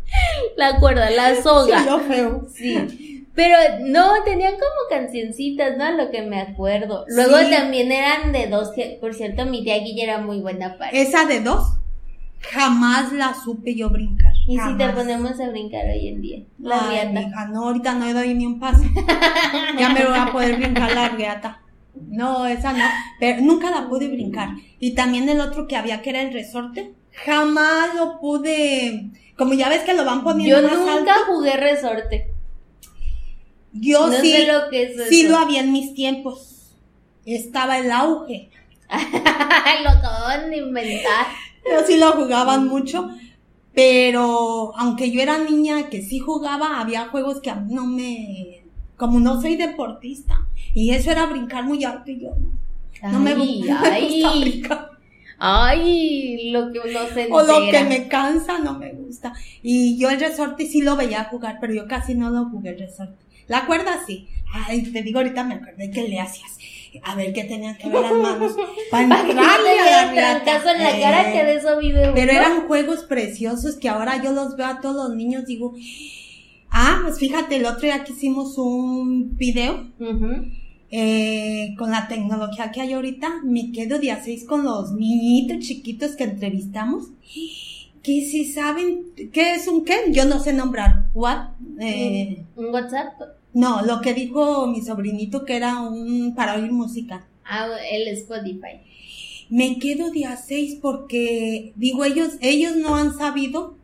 la 0.57 0.79
cuerda, 0.79 1.09
la 1.11 1.41
soga. 1.41 1.79
Sí, 1.79 1.85
lo 1.89 1.99
feo. 1.99 2.45
Sí. 2.53 3.25
Pero 3.35 3.55
no, 3.81 4.21
tenían 4.25 4.53
como 4.53 4.89
cancioncitas, 4.89 5.77
¿no? 5.77 5.91
Lo 5.93 6.11
que 6.11 6.23
me 6.23 6.41
acuerdo. 6.41 7.05
Luego 7.07 7.37
Sí. 7.37 7.51
también 7.51 7.91
eran 7.91 8.31
de 8.33 8.47
dos, 8.47 8.71
por 8.99 9.13
cierto, 9.13 9.45
mi 9.45 9.63
tía 9.63 9.77
Guilla 9.79 10.03
era 10.03 10.17
muy 10.17 10.41
buena 10.41 10.77
para. 10.77 10.91
Esa 10.91 11.25
de 11.25 11.39
dos, 11.39 11.77
jamás 12.39 13.11
la 13.13 13.33
supe 13.33 13.75
yo 13.75 13.89
brincar. 13.89 14.33
Y 14.47 14.57
si 14.57 14.77
te 14.77 14.89
ponemos 14.89 15.39
a 15.39 15.49
brincar 15.49 15.85
hoy 15.85 16.07
en 16.07 16.21
día, 16.21 16.39
la 16.59 16.89
Ay, 16.89 17.09
mija, 17.09 17.45
no, 17.47 17.65
ahorita 17.65 17.93
no 17.93 18.13
doy 18.13 18.33
ni 18.33 18.45
un 18.45 18.59
paso. 18.59 18.83
ya 19.77 19.89
me 19.89 20.05
voy 20.05 20.17
a 20.17 20.31
poder 20.31 20.57
brincar 20.57 20.93
la 20.93 21.09
riata. 21.09 21.61
No, 22.07 22.45
esa 22.47 22.73
no. 22.73 22.85
Pero 23.19 23.41
nunca 23.41 23.69
la 23.71 23.89
pude 23.89 24.07
brincar. 24.07 24.49
Y 24.79 24.95
también 24.95 25.27
el 25.27 25.41
otro 25.41 25.67
que 25.67 25.75
había 25.75 26.01
que 26.01 26.11
era 26.11 26.21
el 26.21 26.33
resorte. 26.33 26.93
Jamás 27.25 27.93
lo 27.95 28.19
pude. 28.19 29.11
Como 29.37 29.53
ya 29.53 29.69
ves 29.69 29.81
que 29.81 29.93
lo 29.93 30.05
van 30.05 30.23
poniendo 30.23 30.61
Yo 30.61 30.67
más 30.67 30.77
nunca 30.77 31.13
alto. 31.15 31.25
jugué 31.27 31.57
resorte. 31.57 32.33
Yo 33.73 34.07
no 34.07 34.13
sí. 34.13 34.31
sé 34.31 34.47
lo 34.51 34.69
que 34.69 34.83
es. 34.83 35.09
Sí 35.09 35.27
lo 35.27 35.37
había 35.37 35.61
en 35.61 35.71
mis 35.71 35.93
tiempos. 35.93 36.75
Estaba 37.25 37.77
el 37.79 37.91
auge. 37.91 38.49
lo 39.83 39.89
acaban 39.89 40.49
de 40.49 40.57
inventar. 40.57 41.27
Yo 41.65 41.85
sí 41.85 41.97
lo 41.97 42.11
jugaban 42.13 42.67
mucho. 42.67 43.09
Pero 43.73 44.75
aunque 44.77 45.11
yo 45.11 45.21
era 45.21 45.37
niña 45.37 45.89
que 45.89 46.01
sí 46.01 46.19
jugaba, 46.19 46.79
había 46.81 47.07
juegos 47.09 47.39
que 47.41 47.49
a 47.49 47.55
mí 47.55 47.73
no 47.73 47.85
me. 47.85 48.63
Como 48.97 49.19
no 49.19 49.41
soy 49.41 49.55
deportista. 49.55 50.45
Y 50.73 50.91
eso 50.91 51.11
era 51.11 51.25
brincar 51.27 51.63
muy 51.63 51.83
alto 51.83 52.11
y 52.11 52.19
yo 52.21 52.31
no. 52.31 52.59
No 53.11 53.19
me, 53.19 53.31
Ay, 53.31 53.37
gu- 53.37 53.65
no 53.69 53.81
me 53.81 54.01
gusta 54.01 54.31
brincar. 54.39 54.89
ay, 55.37 56.51
lo 56.51 56.71
que 56.71 56.79
uno 56.79 56.99
se 57.13 57.27
O 57.31 57.41
lo 57.43 57.53
que 57.71 57.79
entera. 57.79 57.83
me 57.89 58.07
cansa 58.09 58.59
no 58.59 58.77
me 58.77 58.91
gusta. 58.93 59.33
Y 59.61 59.97
yo 59.97 60.09
el 60.09 60.19
resorte 60.19 60.65
sí 60.67 60.81
lo 60.81 60.95
veía 60.97 61.25
jugar, 61.25 61.57
pero 61.61 61.73
yo 61.73 61.87
casi 61.87 62.15
no 62.15 62.29
lo 62.29 62.45
jugué 62.49 62.71
el 62.71 62.79
resorte. 62.79 63.23
La 63.47 63.65
cuerda 63.65 64.03
sí. 64.05 64.27
Ay, 64.51 64.83
te 64.91 65.01
digo, 65.03 65.19
ahorita 65.19 65.43
me 65.43 65.55
acordé 65.55 65.91
que 65.91 66.07
le 66.07 66.19
hacías. 66.19 66.57
A 67.03 67.15
ver 67.15 67.33
qué 67.33 67.43
tenían 67.43 67.77
que 67.77 67.89
ver 67.89 68.01
las 68.01 68.13
manos. 68.13 68.55
Para 68.91 69.03
entrarle 69.03 69.79
a 69.79 70.05
la 70.05 70.11
riata. 70.11 70.71
en 70.71 70.83
la 70.83 70.97
Eh, 70.97 71.01
cara, 71.01 71.31
que 71.31 71.43
de 71.43 71.55
eso 71.55 71.77
vive 71.77 72.03
uno. 72.05 72.13
Pero 72.15 72.31
eran 72.31 72.67
juegos 72.67 73.03
preciosos 73.03 73.75
que 73.77 73.89
ahora 73.89 74.21
yo 74.23 74.31
los 74.31 74.55
veo 74.55 74.67
a 74.67 74.81
todos 74.81 75.09
los 75.09 75.15
niños, 75.17 75.45
digo, 75.45 75.73
ah, 76.71 76.99
pues 77.03 77.19
fíjate, 77.19 77.57
el 77.57 77.65
otro 77.65 77.81
día 77.81 78.03
que 78.03 78.13
hicimos 78.13 78.57
un 78.57 79.37
video 79.37 79.87
eh, 80.91 81.75
con 81.77 81.91
la 81.91 82.07
tecnología 82.07 82.71
que 82.71 82.81
hay 82.81 82.93
ahorita, 82.93 83.41
me 83.43 83.71
quedo 83.71 83.99
de 83.99 84.11
a 84.11 84.23
seis 84.23 84.43
con 84.45 84.63
los 84.63 84.91
niñitos 84.91 85.59
chiquitos 85.59 86.15
que 86.15 86.23
entrevistamos. 86.23 87.07
Que 88.01 88.25
si 88.25 88.45
saben 88.51 89.03
qué 89.33 89.55
es 89.55 89.67
un 89.67 89.83
qué, 89.83 90.05
yo 90.11 90.23
no 90.25 90.39
sé 90.39 90.53
nombrar. 90.53 91.07
What? 91.13 91.49
Eh, 91.79 92.43
¿Un 92.55 92.73
WhatsApp? 92.73 93.13
No, 93.53 93.83
lo 93.83 94.01
que 94.01 94.13
dijo 94.13 94.67
mi 94.67 94.81
sobrinito 94.81 95.45
que 95.45 95.55
era 95.55 95.81
un 95.81 96.35
para 96.35 96.55
oír 96.55 96.71
música. 96.71 97.27
Ah, 97.43 97.67
el 97.91 98.07
Spotify. 98.09 98.81
Me 99.49 99.79
quedo 99.79 100.11
de 100.11 100.25
a 100.25 100.37
seis 100.37 100.77
porque, 100.79 101.73
digo, 101.75 102.05
ellos, 102.05 102.33
ellos 102.41 102.75
no 102.75 102.95
han 102.95 103.17
sabido, 103.17 103.75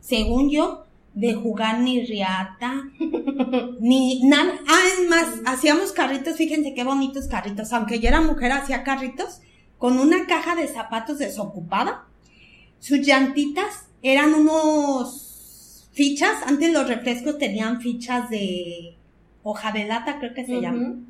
según 0.00 0.50
yo, 0.50 0.84
de 1.14 1.32
jugar 1.32 1.80
ni 1.80 2.04
riata, 2.04 2.90
ni 3.80 4.20
nada. 4.24 4.60
Ah, 4.68 4.82
es 4.92 5.08
más, 5.08 5.26
hacíamos 5.46 5.92
carritos, 5.92 6.36
fíjense 6.36 6.74
qué 6.74 6.84
bonitos 6.84 7.26
carritos. 7.26 7.72
Aunque 7.72 8.00
yo 8.00 8.08
era 8.08 8.20
mujer, 8.20 8.52
hacía 8.52 8.82
carritos 8.82 9.40
con 9.78 9.98
una 9.98 10.26
caja 10.26 10.54
de 10.54 10.68
zapatos 10.68 11.18
desocupada. 11.18 12.06
Sus 12.78 12.98
llantitas 12.98 13.86
eran 14.02 14.34
unos 14.34 15.88
fichas. 15.92 16.42
Antes 16.46 16.70
los 16.70 16.86
refrescos 16.86 17.38
tenían 17.38 17.80
fichas 17.80 18.28
de 18.28 18.98
hoja 19.44 19.70
de 19.70 19.84
lata, 19.84 20.18
creo 20.18 20.34
que 20.34 20.44
se 20.44 20.60
llama. 20.60 20.88
Ujú. 20.88 21.04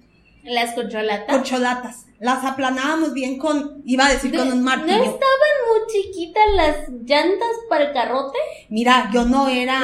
Las 0.44 0.74
corcholatas. 0.74 1.34
Corcholatas. 1.34 2.06
Las 2.20 2.44
aplanábamos 2.44 3.14
bien 3.14 3.38
con, 3.38 3.80
iba 3.86 4.06
a 4.06 4.10
decir 4.10 4.34
con 4.36 4.48
un 4.52 4.58
¿No 4.58 4.64
martillo. 4.64 4.96
estaban 4.96 5.54
muy 5.70 5.90
chiquitas 5.90 6.42
las 6.54 6.88
llantas 7.06 7.48
para 7.70 7.86
el 7.86 7.92
carrote? 7.94 8.38
Mira, 8.68 9.10
yo 9.12 9.24
no 9.24 9.48
era 9.48 9.80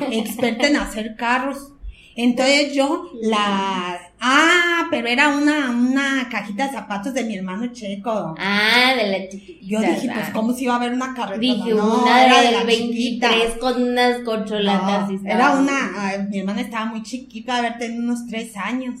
experta 0.12 0.68
en 0.68 0.76
hacer 0.76 1.16
carros. 1.16 1.72
Entonces 2.14 2.72
yo 2.72 3.10
la... 3.20 4.05
Ah, 4.20 4.86
pero 4.90 5.08
era 5.08 5.28
una, 5.28 5.70
una 5.70 6.28
cajita 6.30 6.66
de 6.66 6.72
zapatos 6.72 7.12
de 7.12 7.24
mi 7.24 7.36
hermano 7.36 7.66
checo. 7.72 8.34
Ah, 8.38 8.94
de 8.96 9.10
la 9.10 9.28
chiquitita. 9.28 9.66
Yo 9.66 9.80
dije, 9.80 10.10
pues. 10.12 10.30
¿cómo 10.30 10.52
se 10.52 10.64
iba 10.64 10.76
a 10.76 10.78
ver 10.78 10.92
una 10.92 11.14
carreta? 11.14 11.38
Dije, 11.40 11.74
No, 11.74 12.02
una 12.02 12.24
era 12.24 12.40
del 12.40 12.54
la 12.54 12.64
23 12.64 13.32
chiquita. 13.32 13.58
con 13.60 13.82
unas 13.82 14.20
corcholatas. 14.20 15.10
No, 15.10 15.30
era 15.30 15.50
una... 15.52 15.90
ay, 15.96 16.26
mi 16.30 16.38
hermana 16.38 16.62
estaba 16.62 16.86
muy 16.86 17.02
chiquita, 17.02 17.58
haber 17.58 17.78
tenido 17.78 18.02
unos 18.02 18.26
tres 18.26 18.56
años. 18.56 19.00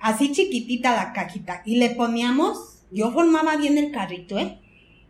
Así 0.00 0.32
chiquitita 0.32 0.94
la 0.96 1.12
cajita. 1.12 1.62
Y 1.64 1.76
le 1.76 1.90
poníamos... 1.90 2.76
Yo 2.90 3.10
formaba 3.12 3.56
bien 3.56 3.76
el 3.76 3.92
carrito, 3.92 4.38
¿eh? 4.38 4.58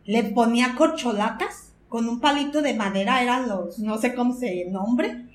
Le 0.05 0.24
ponía 0.24 0.74
corcholatas 0.74 1.72
con 1.88 2.09
un 2.09 2.18
palito 2.20 2.61
de 2.61 2.74
madera, 2.74 3.22
eran 3.22 3.48
los... 3.48 3.79
No 3.79 3.98
sé 3.98 4.14
cómo 4.14 4.35
se 4.35 4.64
nombre. 4.70 5.28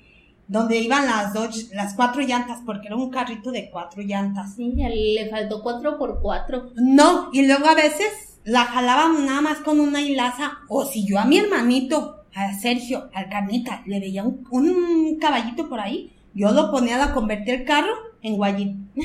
Donde 0.46 0.76
iban 0.76 1.06
las 1.06 1.32
dos, 1.32 1.70
las 1.72 1.94
cuatro 1.94 2.20
llantas, 2.20 2.60
porque 2.66 2.88
era 2.88 2.96
un 2.96 3.10
carrito 3.10 3.50
de 3.50 3.70
cuatro 3.70 4.02
llantas. 4.02 4.54
Sí, 4.56 4.74
le 4.74 5.30
faltó 5.30 5.62
4 5.62 5.98
por 5.98 6.20
4 6.20 6.72
No, 6.76 7.30
y 7.32 7.46
luego 7.46 7.66
a 7.66 7.74
veces 7.74 8.38
la 8.44 8.64
jalábamos 8.64 9.22
nada 9.22 9.40
más 9.40 9.58
con 9.58 9.80
una 9.80 10.02
hilaza, 10.02 10.58
o 10.68 10.84
si 10.84 11.06
yo 11.06 11.18
a 11.18 11.24
mi 11.24 11.38
hermanito, 11.38 12.24
a 12.34 12.52
Sergio, 12.52 13.08
al 13.14 13.28
Carnita, 13.30 13.82
le 13.86 14.00
veía 14.00 14.22
un, 14.22 14.46
un 14.50 15.18
caballito 15.18 15.68
por 15.68 15.80
ahí, 15.80 16.12
yo 16.34 16.50
lo 16.52 16.70
ponía 16.70 17.02
a 17.02 17.14
convertir 17.14 17.54
el 17.54 17.64
carro 17.64 17.94
en 18.22 18.36
guayín. 18.36 18.90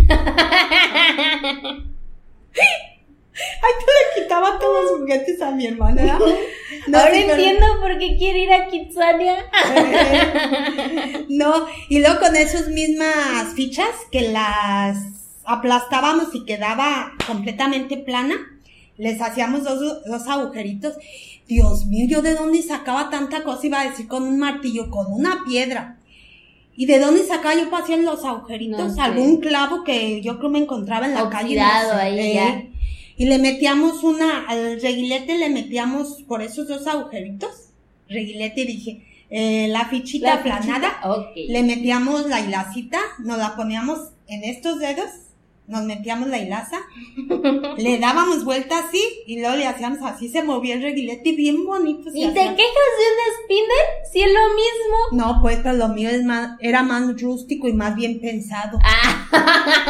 Ay, 3.62 3.72
tú 3.80 3.86
le 3.86 4.24
quitaba 4.24 4.60
todos 4.60 4.84
los 4.84 5.00
juguetes 5.00 5.42
a 5.42 5.52
mi 5.52 5.68
hermana, 5.68 6.02
¿verdad? 6.02 6.20
No, 6.88 6.98
Ahora 7.00 7.14
sí, 7.14 7.24
pero- 7.26 7.34
entiendo 7.36 7.66
por 7.82 7.98
qué 7.98 8.18
quiere 8.18 8.40
ir 8.44 8.52
a 8.54 8.68
Kitsania. 8.68 9.36
No, 11.30 11.66
y 11.90 12.00
luego 12.00 12.20
con 12.20 12.36
esas 12.36 12.68
mismas 12.70 13.54
fichas 13.56 13.90
que 14.12 14.30
las 14.32 14.98
aplastábamos 15.46 16.34
y 16.34 16.44
quedaba 16.46 17.12
completamente 17.28 17.98
plana, 17.98 18.36
les 18.98 19.22
hacíamos 19.22 19.64
dos, 19.64 20.04
dos 20.06 20.28
agujeritos. 20.28 20.96
Dios 21.48 21.86
mío, 21.86 22.06
yo 22.08 22.22
de 22.22 22.36
dónde 22.36 22.62
sacaba 22.62 23.10
tanta 23.10 23.44
cosa, 23.44 23.66
iba 23.68 23.82
a 23.82 23.90
decir 23.90 24.08
con 24.08 24.24
un 24.24 24.38
martillo, 24.38 24.90
con 24.90 25.12
una 25.12 25.44
piedra. 25.48 25.98
¿Y 26.76 26.86
de 26.86 27.00
dónde 27.00 27.24
sacaba 27.26 27.56
yo 27.56 27.70
para 27.70 27.84
hacer 27.84 28.00
los 28.00 28.24
agujeritos? 28.24 28.80
No 28.80 28.94
sé. 28.94 29.02
Algún 29.02 29.38
clavo 29.38 29.84
que 29.84 30.22
yo 30.22 30.38
creo 30.38 30.50
me 30.50 30.60
encontraba 30.60 31.08
en 31.08 31.14
la 31.16 31.30
calle. 31.30 31.56
no 31.56 31.62
sé, 31.92 31.96
ahí 31.96 32.20
eh, 32.20 32.34
ya. 32.36 32.64
Y 33.20 33.26
le 33.26 33.38
metíamos 33.38 34.02
una, 34.06 34.46
al 34.48 34.80
reguilete 34.80 35.38
le 35.38 35.50
metíamos 35.50 36.24
por 36.26 36.42
esos 36.42 36.70
dos 36.70 36.88
agujeritos, 36.88 37.74
reguilete 38.08 38.64
dije, 38.64 39.06
eh, 39.30 39.68
la 39.68 39.90
fichita 39.90 40.36
La 40.36 40.38
fichita, 40.38 40.62
aplanada, 40.62 41.02
le 41.36 41.64
metíamos 41.64 42.28
la 42.28 42.40
hilacita, 42.40 42.98
nos 43.20 43.38
la 43.38 43.58
poníamos 43.58 44.14
en 44.30 44.46
estos 44.46 44.80
dedos, 44.80 45.10
nos 45.70 45.84
metíamos 45.84 46.28
la 46.30 46.40
hilaza, 46.40 46.78
le 47.78 48.00
dábamos 48.00 48.44
vuelta 48.44 48.80
así 48.80 49.02
y 49.28 49.40
luego 49.40 49.56
le 49.56 49.68
hacíamos 49.68 50.00
así, 50.04 50.30
se 50.30 50.44
movía 50.44 50.76
el 50.76 50.82
reguilete 50.82 51.30
y 51.30 51.36
bien 51.36 51.66
bonito. 51.66 52.10
¿Y 52.14 52.26
te 52.28 52.34
quejas 52.34 52.56
de 52.56 52.56
un 52.58 53.44
spinner? 53.44 53.86
Si 54.12 54.22
es 54.22 54.28
lo 54.28 54.40
mismo. 54.50 54.98
No, 55.14 55.42
pues 55.42 55.60
pero 55.64 55.74
lo 55.78 55.90
mío 55.90 56.10
es 56.10 56.24
más, 56.24 56.58
era 56.60 56.84
más 56.84 57.22
rústico 57.22 57.68
y 57.68 57.74
más 57.74 57.96
bien 57.96 58.20
pensado. 58.20 58.80
Ah, 58.84 59.28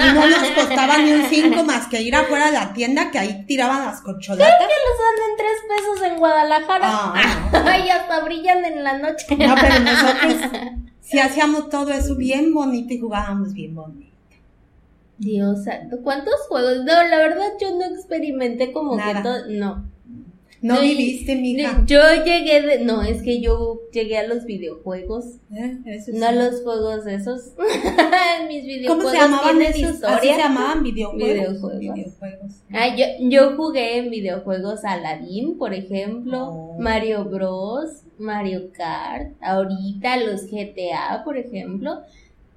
Y 0.09 0.13
no 0.13 0.27
nos 0.27 0.49
costaba 0.51 0.97
ni 0.97 1.11
un 1.13 1.23
cinco 1.29 1.63
más 1.63 1.87
que 1.87 2.01
ir 2.01 2.15
afuera 2.15 2.47
a 2.47 2.51
la 2.51 2.73
tienda 2.73 3.09
que 3.11 3.19
ahí 3.19 3.45
tiraban 3.45 3.85
las 3.85 4.01
corcholatas. 4.01 4.47
que 4.59 4.63
los 4.65 4.99
dan 4.99 5.29
en 5.29 5.37
tres 5.37 5.57
pesos 5.69 6.11
en 6.11 6.17
Guadalajara. 6.19 6.87
Ah, 6.91 7.51
Ay, 7.65 7.89
hasta 7.89 8.19
brillan 8.23 8.65
en 8.65 8.83
la 8.83 8.97
noche. 8.97 9.25
No, 9.37 9.55
pero 9.59 9.79
nosotros 9.79 10.35
sí 11.01 11.19
hacíamos 11.19 11.69
todo 11.69 11.91
eso 11.91 12.15
bien 12.15 12.53
bonito 12.53 12.93
y 12.93 12.99
jugábamos 12.99 13.53
bien 13.53 13.75
bonito. 13.75 14.08
Dios 15.19 15.63
santo, 15.65 15.97
¿cuántos 16.03 16.33
juegos? 16.47 16.77
No, 16.79 16.85
la 16.85 17.17
verdad 17.17 17.47
yo 17.59 17.71
no 17.77 17.85
experimenté 17.85 18.71
como 18.71 18.95
Nada. 18.95 19.13
que 19.17 19.21
todo, 19.23 19.45
no. 19.49 19.89
No 20.61 20.81
viviste, 20.81 21.37
mija. 21.37 21.83
Yo 21.85 22.01
llegué 22.25 22.61
de, 22.61 22.79
no, 22.83 23.01
es 23.01 23.21
que 23.21 23.39
yo 23.39 23.79
llegué 23.93 24.17
a 24.17 24.27
los 24.27 24.43
videojuegos, 24.43 25.37
Eh, 25.55 25.77
eso 25.85 26.11
no 26.15 26.25
a 26.25 26.31
sí. 26.31 26.35
los 26.35 26.61
juegos 26.63 27.07
esos. 27.07 27.53
Mis 28.49 28.65
videojuegos 28.65 28.87
¿Cómo 29.05 29.09
se 29.09 29.17
llamaban? 29.17 29.61
esos? 29.61 30.03
Así 30.03 30.27
se 30.27 30.37
llamaban 30.37 30.83
videojuegos. 30.83 31.29
Videojuegos. 31.29 31.79
Videojuegos. 31.79 32.51
Ah, 32.73 32.93
yo, 32.93 33.05
yo 33.21 33.55
jugué 33.55 33.99
en 33.99 34.09
videojuegos 34.09 34.83
Aladdin, 34.83 35.57
por 35.57 35.73
ejemplo, 35.73 36.49
Oh. 36.49 36.77
Mario 36.77 37.23
Bros, 37.23 38.03
Mario 38.17 38.71
Kart, 38.73 39.31
ahorita 39.41 40.17
los 40.17 40.41
GTA, 40.51 41.21
por 41.23 41.37
ejemplo, 41.37 42.01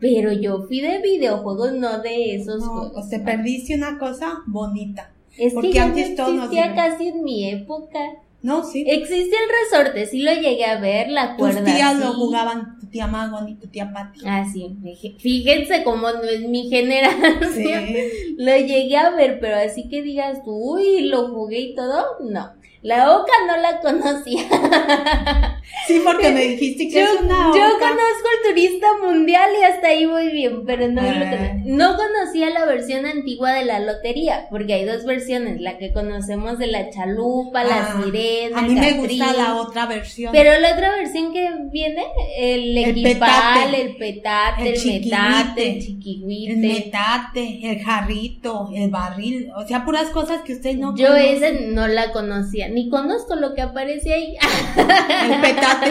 pero 0.02 0.32
yo 0.32 0.64
fui 0.66 0.80
de 0.82 0.98
videojuegos, 1.00 1.72
no 1.72 2.00
de 2.02 2.34
esos 2.34 2.60
No, 2.60 2.66
juegos. 2.66 2.92
pues 2.94 3.08
te 3.08 3.20
perdiste 3.20 3.74
una 3.76 3.98
cosa 3.98 4.40
bonita. 4.46 5.10
Es 5.38 5.54
porque 5.54 5.70
que 5.70 5.80
antes 5.80 6.10
no 6.18 6.28
nos 6.32 6.44
existía 6.52 6.74
casi 6.74 7.08
en 7.08 7.24
mi 7.24 7.48
época. 7.48 7.98
No, 8.42 8.64
sí. 8.64 8.84
Existía 8.88 9.38
el 9.38 9.80
resorte, 9.80 10.04
sí 10.06 10.18
lo 10.18 10.32
llegué 10.32 10.64
a 10.64 10.80
ver, 10.80 11.08
la 11.08 11.36
Tus 11.36 11.52
cuerda. 11.52 11.64
tías 11.64 11.96
lo 12.00 12.08
sí. 12.08 12.16
jugaban, 12.18 12.76
tu 12.80 12.86
tía 12.88 13.06
Magon 13.06 13.48
y 13.48 13.54
tu 13.54 13.68
tía 13.68 13.92
Pati. 13.92 14.18
Ah, 14.26 14.44
sí. 14.52 14.76
fíj- 14.82 15.16
Fíjense 15.20 15.84
cómo 15.84 16.10
no 16.10 16.24
es 16.24 16.40
mi 16.48 16.68
generación. 16.68 17.40
Sí. 17.54 18.34
Lo 18.38 18.56
llegué 18.56 18.96
a 18.96 19.10
ver, 19.10 19.38
pero 19.40 19.56
así 19.56 19.88
que 19.88 20.02
digas 20.02 20.40
uy, 20.44 21.02
lo 21.02 21.28
jugué 21.28 21.60
y 21.60 21.74
todo, 21.76 22.04
no. 22.28 22.50
La 22.82 23.16
oca 23.16 23.32
no 23.46 23.56
la 23.58 23.80
conocía. 23.80 24.42
Sí, 25.86 26.00
porque 26.04 26.30
me 26.30 26.40
dijiste 26.46 26.88
que 26.88 26.94
Yo, 26.94 27.00
es 27.00 27.20
una 27.22 27.50
yo 27.54 27.66
oca. 27.76 27.78
conozco 27.78 28.28
el 28.44 28.48
turista 28.50 28.86
mundial 29.04 29.50
y 29.60 29.64
hasta 29.64 29.88
ahí 29.88 30.06
voy 30.06 30.30
bien, 30.30 30.64
pero 30.66 30.88
no, 30.88 31.00
Ah. 31.02 31.54
no 31.64 31.96
conocía 31.96 32.50
la 32.50 32.64
versión 32.64 33.06
antigua 33.06 33.52
de 33.52 33.64
la 33.64 33.80
lotería, 33.80 34.46
porque 34.50 34.74
hay 34.74 34.84
dos 34.84 35.04
versiones, 35.04 35.60
la 35.60 35.78
que 35.78 35.92
conocemos 35.92 36.58
de 36.58 36.66
la 36.68 36.90
chalupa, 36.90 37.64
la 37.64 37.76
Ah, 37.82 38.02
sirena, 38.04 38.58
A 38.58 38.62
mí 38.62 38.74
me 38.74 38.92
gusta 38.92 39.32
la 39.32 39.56
otra 39.56 39.86
versión. 39.86 40.32
Pero 40.32 40.58
la 40.60 40.72
otra 40.72 40.92
versión 40.96 41.32
que 41.32 41.48
viene, 41.70 42.02
el 42.38 42.76
El 42.76 42.90
equipal, 42.90 43.12
petate. 43.14 43.82
el 43.82 43.96
petate, 43.96 44.62
El 44.68 44.74
el, 44.74 45.02
metate, 45.04 45.68
el 45.72 45.80
chiquihuite. 45.84 46.52
el 46.52 46.58
metate, 46.58 47.60
el 47.62 47.80
jarrito, 47.80 48.70
el 48.74 48.90
barril, 48.90 49.50
o 49.56 49.66
sea, 49.66 49.84
puras 49.84 50.10
cosas 50.10 50.42
que 50.42 50.54
usted 50.54 50.74
no 50.76 50.94
Yo 50.96 51.06
conoce. 51.08 51.32
esa 51.36 51.50
no 51.68 51.88
la 51.88 52.12
conocía, 52.12 52.68
ni 52.68 52.88
conozco 52.88 53.34
lo 53.36 53.54
que 53.54 53.62
aparece 53.62 54.12
ahí. 54.14 54.36
El 54.76 55.40
petate. 55.54 55.90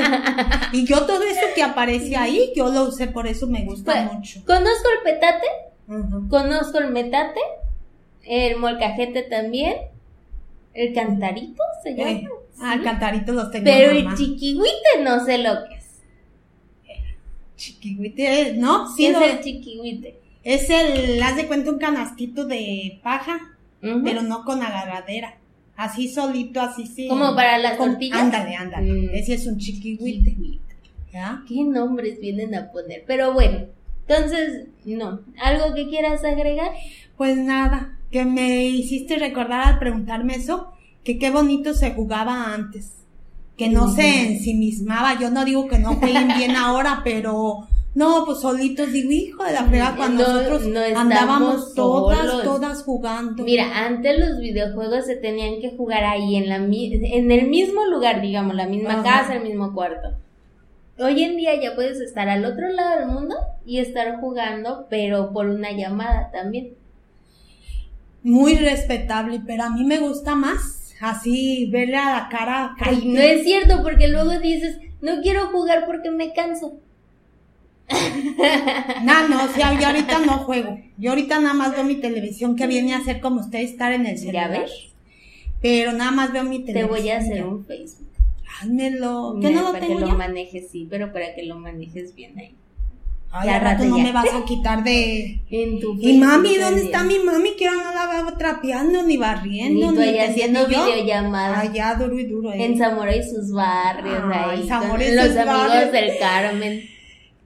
Y 0.73 0.85
yo 0.85 1.05
todo 1.05 1.21
eso 1.23 1.41
que 1.55 1.63
aparece 1.63 2.15
ahí, 2.15 2.51
yo 2.55 2.69
lo 2.71 2.83
usé, 2.85 3.07
por 3.07 3.27
eso 3.27 3.47
me 3.47 3.63
gusta 3.63 3.91
Pues, 3.91 4.13
mucho. 4.13 4.39
Conozco 4.45 4.87
el 4.97 5.03
petate, 5.03 5.47
Ujú. 5.87 6.27
conozco 6.29 6.77
el 6.79 6.91
metate, 6.91 7.39
el 8.23 8.57
molcajete 8.57 9.23
también, 9.23 9.75
el 10.73 10.93
cantarito 10.93 11.61
se 11.83 11.95
llama. 11.95 12.09
Eh, 12.11 12.27
ah, 12.59 12.71
Sí. 12.73 12.77
el 12.79 12.83
cantarito 12.83 13.33
los 13.33 13.51
tengo 13.51 13.65
Pero 13.65 13.93
mamá. 13.93 14.11
el 14.11 14.17
chiquihuite 14.17 15.03
no 15.03 15.25
sé 15.25 15.37
lo 15.39 15.51
que 15.67 15.75
es. 15.75 15.81
Chiquihuite, 17.57 18.53
¿no? 18.57 18.87
Sí, 18.95 19.03
¿Qué 19.03 19.11
es 19.11 19.13
lo- 19.19 19.25
el 19.25 19.39
chiquihuite? 19.41 20.19
es 20.43 20.69
el, 20.71 21.21
haz 21.21 21.35
de 21.35 21.45
cuenta 21.47 21.69
un 21.69 21.77
canastito 21.77 22.45
de 22.45 22.99
paja, 23.03 23.39
pero 23.79 24.21
no 24.23 24.43
con 24.43 24.63
agarradera. 24.63 25.37
Así 25.83 26.07
solito, 26.07 26.61
así 26.61 26.85
sí. 26.85 27.07
Como 27.07 27.33
para 27.35 27.57
las 27.57 27.75
Con- 27.77 27.91
tortillas. 27.91 28.19
Ándale, 28.19 28.55
ándale. 28.55 28.91
Mm. 28.91 29.09
Ese 29.13 29.33
es 29.33 29.47
un 29.47 29.57
chiquihuite. 29.57 30.59
¿Ya? 31.11 31.41
¿Qué 31.47 31.63
nombres 31.63 32.19
vienen 32.21 32.53
a 32.55 32.71
poner? 32.71 33.03
Pero 33.07 33.33
bueno, 33.33 33.65
entonces, 34.07 34.67
no. 34.85 35.21
¿Algo 35.41 35.73
que 35.73 35.87
quieras 35.89 36.23
agregar? 36.23 36.71
Pues 37.17 37.37
nada, 37.37 37.97
que 38.11 38.25
me 38.25 38.65
hiciste 38.67 39.17
recordar 39.17 39.61
al 39.67 39.79
preguntarme 39.79 40.35
eso, 40.35 40.71
que 41.03 41.17
qué 41.17 41.31
bonito 41.31 41.73
se 41.73 41.91
jugaba 41.93 42.53
antes. 42.53 42.97
que 43.57 43.69
no 43.69 43.93
se 43.93 44.31
ensimismaba. 44.33 45.19
Yo 45.19 45.29
no 45.29 45.45
digo 45.45 45.67
que 45.67 45.77
no 45.79 45.95
jueguen 45.95 46.29
bien 46.37 46.55
ahora, 46.55 47.01
pero 47.03 47.67
no, 47.93 48.23
pues 48.25 48.39
solitos 48.39 48.91
digo, 48.93 49.11
hijo 49.11 49.43
de 49.43 49.51
la 49.51 49.65
frega, 49.65 49.95
cuando 49.97 50.23
No, 50.25 50.33
nosotros 50.33 50.65
no 50.67 50.79
andábamos 50.97 51.73
todas, 51.73 52.19
solos. 52.19 52.43
todas 52.43 52.83
jugando. 52.83 53.43
Mira, 53.43 53.85
antes 53.85 54.17
los 54.17 54.39
videojuegos 54.39 55.05
se 55.05 55.17
tenían 55.17 55.59
que 55.59 55.75
jugar 55.75 56.03
ahí 56.05 56.37
en 56.37 56.47
la 56.47 56.55
en 56.55 57.31
el 57.31 57.47
mismo 57.49 57.85
lugar, 57.85 58.21
digamos, 58.21 58.55
la 58.55 58.65
misma 58.67 58.93
Ajá. 58.93 59.03
casa, 59.03 59.35
el 59.35 59.43
mismo 59.43 59.73
cuarto. 59.73 60.09
Hoy 60.99 61.23
en 61.23 61.35
día 61.35 61.59
ya 61.59 61.75
puedes 61.75 61.99
estar 61.99 62.29
al 62.29 62.45
otro 62.45 62.69
lado 62.69 62.99
del 62.99 63.09
mundo 63.09 63.35
y 63.65 63.79
estar 63.79 64.19
jugando, 64.19 64.85
pero 64.89 65.33
por 65.33 65.47
una 65.47 65.71
llamada 65.71 66.29
también. 66.31 66.75
Muy 68.23 68.55
respetable, 68.55 69.41
pero 69.45 69.63
a 69.63 69.69
mí 69.69 69.83
me 69.83 69.97
gusta 69.99 70.35
más 70.35 70.93
así 71.01 71.69
verle 71.71 71.97
a 71.97 72.11
la 72.21 72.29
cara. 72.29 72.75
Ay, 72.79 73.01
no 73.05 73.19
es 73.19 73.43
cierto, 73.43 73.81
porque 73.81 74.07
luego 74.07 74.37
dices, 74.39 74.77
no 75.01 75.21
quiero 75.21 75.47
jugar 75.47 75.85
porque 75.87 76.11
me 76.11 76.31
canso. 76.33 76.73
No, 79.03 79.27
no, 79.27 79.43
o 79.45 79.47
sea, 79.49 79.79
yo 79.79 79.87
ahorita 79.87 80.19
no 80.19 80.39
juego. 80.39 80.79
Yo 80.97 81.11
ahorita 81.11 81.39
nada 81.39 81.53
más 81.53 81.71
veo 81.73 81.83
mi 81.83 81.95
televisión 81.95 82.55
que 82.55 82.67
viene 82.67 82.93
a 82.93 83.03
ser 83.03 83.19
como 83.21 83.41
usted 83.41 83.59
estar 83.59 83.91
en 83.93 84.05
el 84.05 84.15
¿Ya 84.15 84.21
celular. 84.21 84.51
ves? 84.51 84.71
Pero 85.61 85.91
nada 85.93 86.11
más 86.11 86.33
veo 86.33 86.43
mi 86.43 86.59
Te 86.59 86.73
televisión. 86.73 86.89
voy 87.01 87.09
a 87.09 87.17
hacer 87.17 87.37
ya. 87.37 87.45
un 87.45 87.65
Facebook. 87.65 88.07
Házmelo. 88.59 89.37
¿Que 89.41 89.47
Mira, 89.47 89.61
no 89.61 89.67
lo 89.67 89.73
para 89.73 89.85
tengo 89.85 89.99
que 89.99 90.05
ya? 90.05 90.11
lo 90.11 90.17
manejes, 90.17 90.69
sí, 90.71 90.87
pero 90.89 91.11
para 91.13 91.33
que 91.35 91.43
lo 91.43 91.55
manejes 91.57 92.15
bien 92.15 92.37
ahí. 92.37 92.55
Ay, 93.33 93.47
Ya 93.47 93.59
rato 93.59 93.85
no 93.85 93.97
ya. 93.97 94.03
me 94.03 94.11
vas 94.11 94.27
a 94.33 94.43
quitar 94.43 94.83
de... 94.83 95.39
En 95.49 95.79
tu 95.79 95.95
Y 96.01 96.17
mami, 96.17 96.57
¿dónde 96.57 96.81
está 96.83 97.03
mi 97.03 97.17
mami? 97.19 97.55
Que 97.55 97.67
ahora 97.67 97.83
no 97.85 97.93
la 97.93 98.07
veo 98.23 98.37
trapeando, 98.37 99.03
ni 99.03 99.15
barriendo, 99.17 99.91
Ni 99.91 99.95
tú 99.95 100.01
ahí 100.01 100.19
haciendo 100.19 100.67
videollamadas. 100.67 101.69
Allá 101.69 101.95
duro 101.95 102.19
y 102.19 102.25
duro. 102.25 102.51
eh. 102.51 102.65
En 102.65 102.77
Zamora 102.77 103.15
y 103.15 103.23
sus 103.23 103.51
barrios, 103.53 104.21
Ay, 104.33 104.59
ahí. 104.61 104.67
Zamora 104.67 105.03
los 105.09 105.37
amigos 105.37 105.91
del 105.93 106.11
Carmen. 106.19 106.81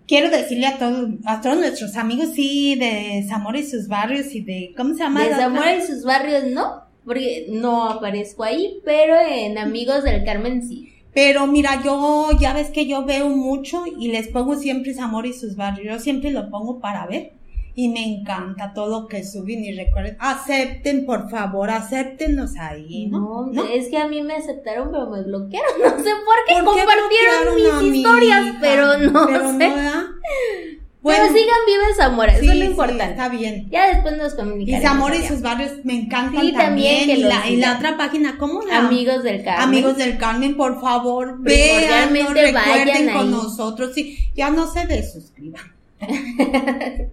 Quiero 0.07 0.29
decirle 0.29 0.67
a 0.67 0.77
todos, 0.77 1.09
a 1.25 1.41
todos 1.41 1.57
nuestros 1.57 1.95
amigos, 1.95 2.29
sí, 2.35 2.75
de 2.75 3.25
Zamora 3.27 3.59
y 3.59 3.65
sus 3.65 3.87
barrios 3.87 4.33
y 4.35 4.41
de, 4.41 4.73
¿cómo 4.77 4.93
se 4.93 4.99
llama? 4.99 5.23
De? 5.23 5.35
Zamora 5.35 5.75
y 5.75 5.81
sus 5.81 6.03
barrios 6.03 6.43
no, 6.45 6.83
porque 7.03 7.47
no 7.49 7.89
aparezco 7.89 8.43
ahí, 8.43 8.79
pero 8.85 9.15
en 9.19 9.57
Amigos 9.57 10.03
del 10.03 10.23
Carmen 10.23 10.67
sí. 10.67 10.91
Pero 11.13 11.47
mira, 11.47 11.81
yo, 11.83 12.29
ya 12.39 12.53
ves 12.53 12.69
que 12.69 12.85
yo 12.87 13.05
veo 13.05 13.29
mucho 13.29 13.83
y 13.97 14.09
les 14.09 14.27
pongo 14.27 14.55
siempre 14.55 14.93
Zamora 14.93 15.27
y 15.27 15.33
sus 15.33 15.55
barrios. 15.55 15.93
Yo 15.93 15.99
siempre 15.99 16.29
lo 16.29 16.49
pongo 16.49 16.79
para 16.79 17.07
ver. 17.07 17.31
Y 17.77 17.89
me 17.89 18.03
encanta 18.05 18.71
todo 18.73 18.87
lo 19.01 19.07
que 19.07 19.23
suben 19.25 19.63
y 19.65 19.75
recuerden. 19.75 20.15
Acepten, 20.19 21.05
por 21.05 21.29
favor, 21.29 21.69
acéptenos 21.69 22.55
ahí, 22.57 23.07
¿no? 23.07 23.47
No, 23.51 23.65
es 23.65 23.89
que 23.89 23.97
a 23.97 24.07
mí 24.07 24.21
me 24.21 24.35
aceptaron, 24.35 24.91
pero 24.91 25.09
me 25.09 25.21
bloquearon. 25.23 25.71
No 25.83 25.89
sé 26.03 26.09
por 26.25 26.35
qué 26.47 26.63
¿Por 26.63 26.75
qué 26.75 26.83
compartieron 26.85 27.55
mis 27.83 27.91
mi 27.91 27.97
historias, 27.99 28.45
hija? 28.47 28.57
pero 28.61 28.97
no 28.97 29.25
Pero 29.27 29.39
sé. 29.51 29.53
no, 29.53 29.75
¿verdad? 29.75 30.03
pero 30.23 30.79
Bueno, 31.01 31.25
sigan 31.27 31.59
viva 31.67 31.83
en 31.89 31.95
Zamora, 31.95 32.31
eso 32.33 32.41
sí, 32.41 32.47
es 32.47 32.55
lo 32.55 32.61
sí, 32.65 32.71
importante. 32.71 33.03
está 33.11 33.29
bien. 33.29 33.69
Ya 33.69 33.87
después 33.93 34.17
nos 34.17 34.33
Y 34.33 34.37
comunicaremos. 34.37 34.89
Zamora 34.89 35.15
y 35.17 35.23
sus 35.27 35.41
barrios 35.41 35.71
me 35.83 35.93
encantan 35.99 36.41
Sí, 36.45 36.53
también 36.53 36.95
también. 36.99 37.05
que 37.07 37.13
y, 37.17 37.23
la, 37.23 37.49
y 37.49 37.55
la 37.57 37.75
otra 37.75 37.97
página, 37.97 38.37
¿cómo 38.39 38.61
la? 38.63 38.79
Amigos 38.87 39.21
del 39.23 39.43
Carmen. 39.43 39.63
Amigos 39.67 39.97
del 39.97 40.17
Carmen, 40.17 40.55
por 40.57 40.79
favor, 40.81 41.37
vean, 41.41 42.13
recuerden 42.13 42.53
vayan 42.55 43.07
con 43.13 43.25
ahí. 43.27 43.31
nosotros. 43.31 43.91
Sí, 43.93 44.17
ya 44.33 44.49
no 44.49 44.65
se 44.71 44.87
desuscriban. 44.87 45.61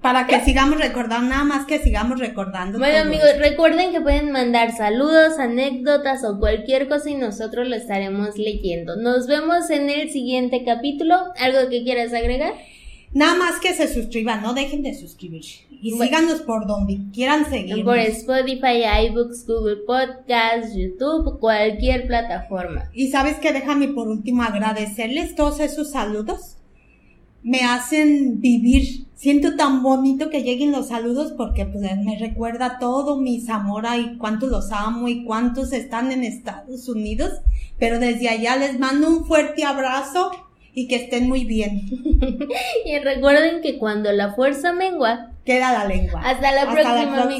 Para 0.00 0.26
que 0.26 0.40
sigamos 0.40 0.78
recordando, 0.78 1.28
nada 1.28 1.44
más 1.44 1.66
que 1.66 1.78
sigamos 1.78 2.18
recordando. 2.18 2.78
Bueno 2.78 2.98
amigos, 3.00 3.26
esto. 3.26 3.40
recuerden 3.42 3.92
que 3.92 4.00
pueden 4.00 4.32
mandar 4.32 4.74
saludos, 4.74 5.38
anécdotas 5.38 6.24
o 6.24 6.38
cualquier 6.38 6.88
cosa 6.88 7.10
y 7.10 7.16
nosotros 7.16 7.68
lo 7.68 7.76
estaremos 7.76 8.38
leyendo. 8.38 8.96
Nos 8.96 9.26
vemos 9.26 9.68
en 9.68 9.90
el 9.90 10.10
siguiente 10.10 10.64
capítulo. 10.64 11.16
¿Algo 11.38 11.68
que 11.68 11.84
quieras 11.84 12.14
agregar? 12.14 12.54
Nada 13.12 13.34
más 13.34 13.60
que 13.60 13.74
se 13.74 13.92
suscriban, 13.92 14.42
no 14.42 14.54
dejen 14.54 14.82
de 14.82 14.94
suscribirse. 14.94 15.66
Y 15.82 15.90
Bueno. 15.90 16.04
síganos 16.04 16.40
por 16.42 16.66
donde 16.66 16.98
quieran 17.12 17.48
seguir. 17.50 17.84
Por 17.84 17.98
Spotify, 17.98 18.84
iBooks, 19.08 19.46
Google 19.46 19.78
Podcasts, 19.86 20.74
YouTube, 20.74 21.38
cualquier 21.40 22.06
plataforma. 22.06 22.88
Y 22.94 23.08
sabes 23.08 23.36
que 23.38 23.52
déjame 23.52 23.88
por 23.88 24.08
último 24.08 24.42
agradecerles 24.42 25.34
todos 25.34 25.60
esos 25.60 25.90
saludos. 25.90 26.56
Me 27.42 27.60
hacen 27.62 28.40
vivir. 28.40 29.06
Siento 29.14 29.54
tan 29.56 29.82
bonito 29.82 30.30
que 30.30 30.42
lleguen 30.42 30.72
los 30.72 30.88
saludos 30.88 31.32
porque 31.36 31.66
pues 31.66 31.82
me 32.04 32.18
recuerda 32.18 32.78
todo 32.78 33.18
mi 33.18 33.40
Zamora 33.40 33.98
y 33.98 34.16
cuánto 34.16 34.46
los 34.46 34.72
amo 34.72 35.08
y 35.08 35.24
cuántos 35.24 35.72
están 35.72 36.10
en 36.12 36.24
Estados 36.24 36.88
Unidos. 36.88 37.32
Pero 37.78 37.98
desde 37.98 38.28
allá 38.28 38.56
les 38.56 38.78
mando 38.78 39.08
un 39.08 39.24
fuerte 39.26 39.64
abrazo 39.64 40.30
y 40.74 40.86
que 40.88 40.96
estén 40.96 41.28
muy 41.28 41.44
bien. 41.44 41.82
Y 42.86 42.98
recuerden 42.98 43.60
que 43.62 43.78
cuando 43.78 44.10
la 44.12 44.32
fuerza 44.34 44.72
mengua, 44.72 45.32
Queda 45.44 45.72
la 45.72 45.84
lengua. 45.86 46.20
hasta 46.22 46.52
la 46.52 46.62
Hasta 46.62 46.64
la 46.64 46.72
próxima. 46.72 46.92
próxima. 46.94 47.24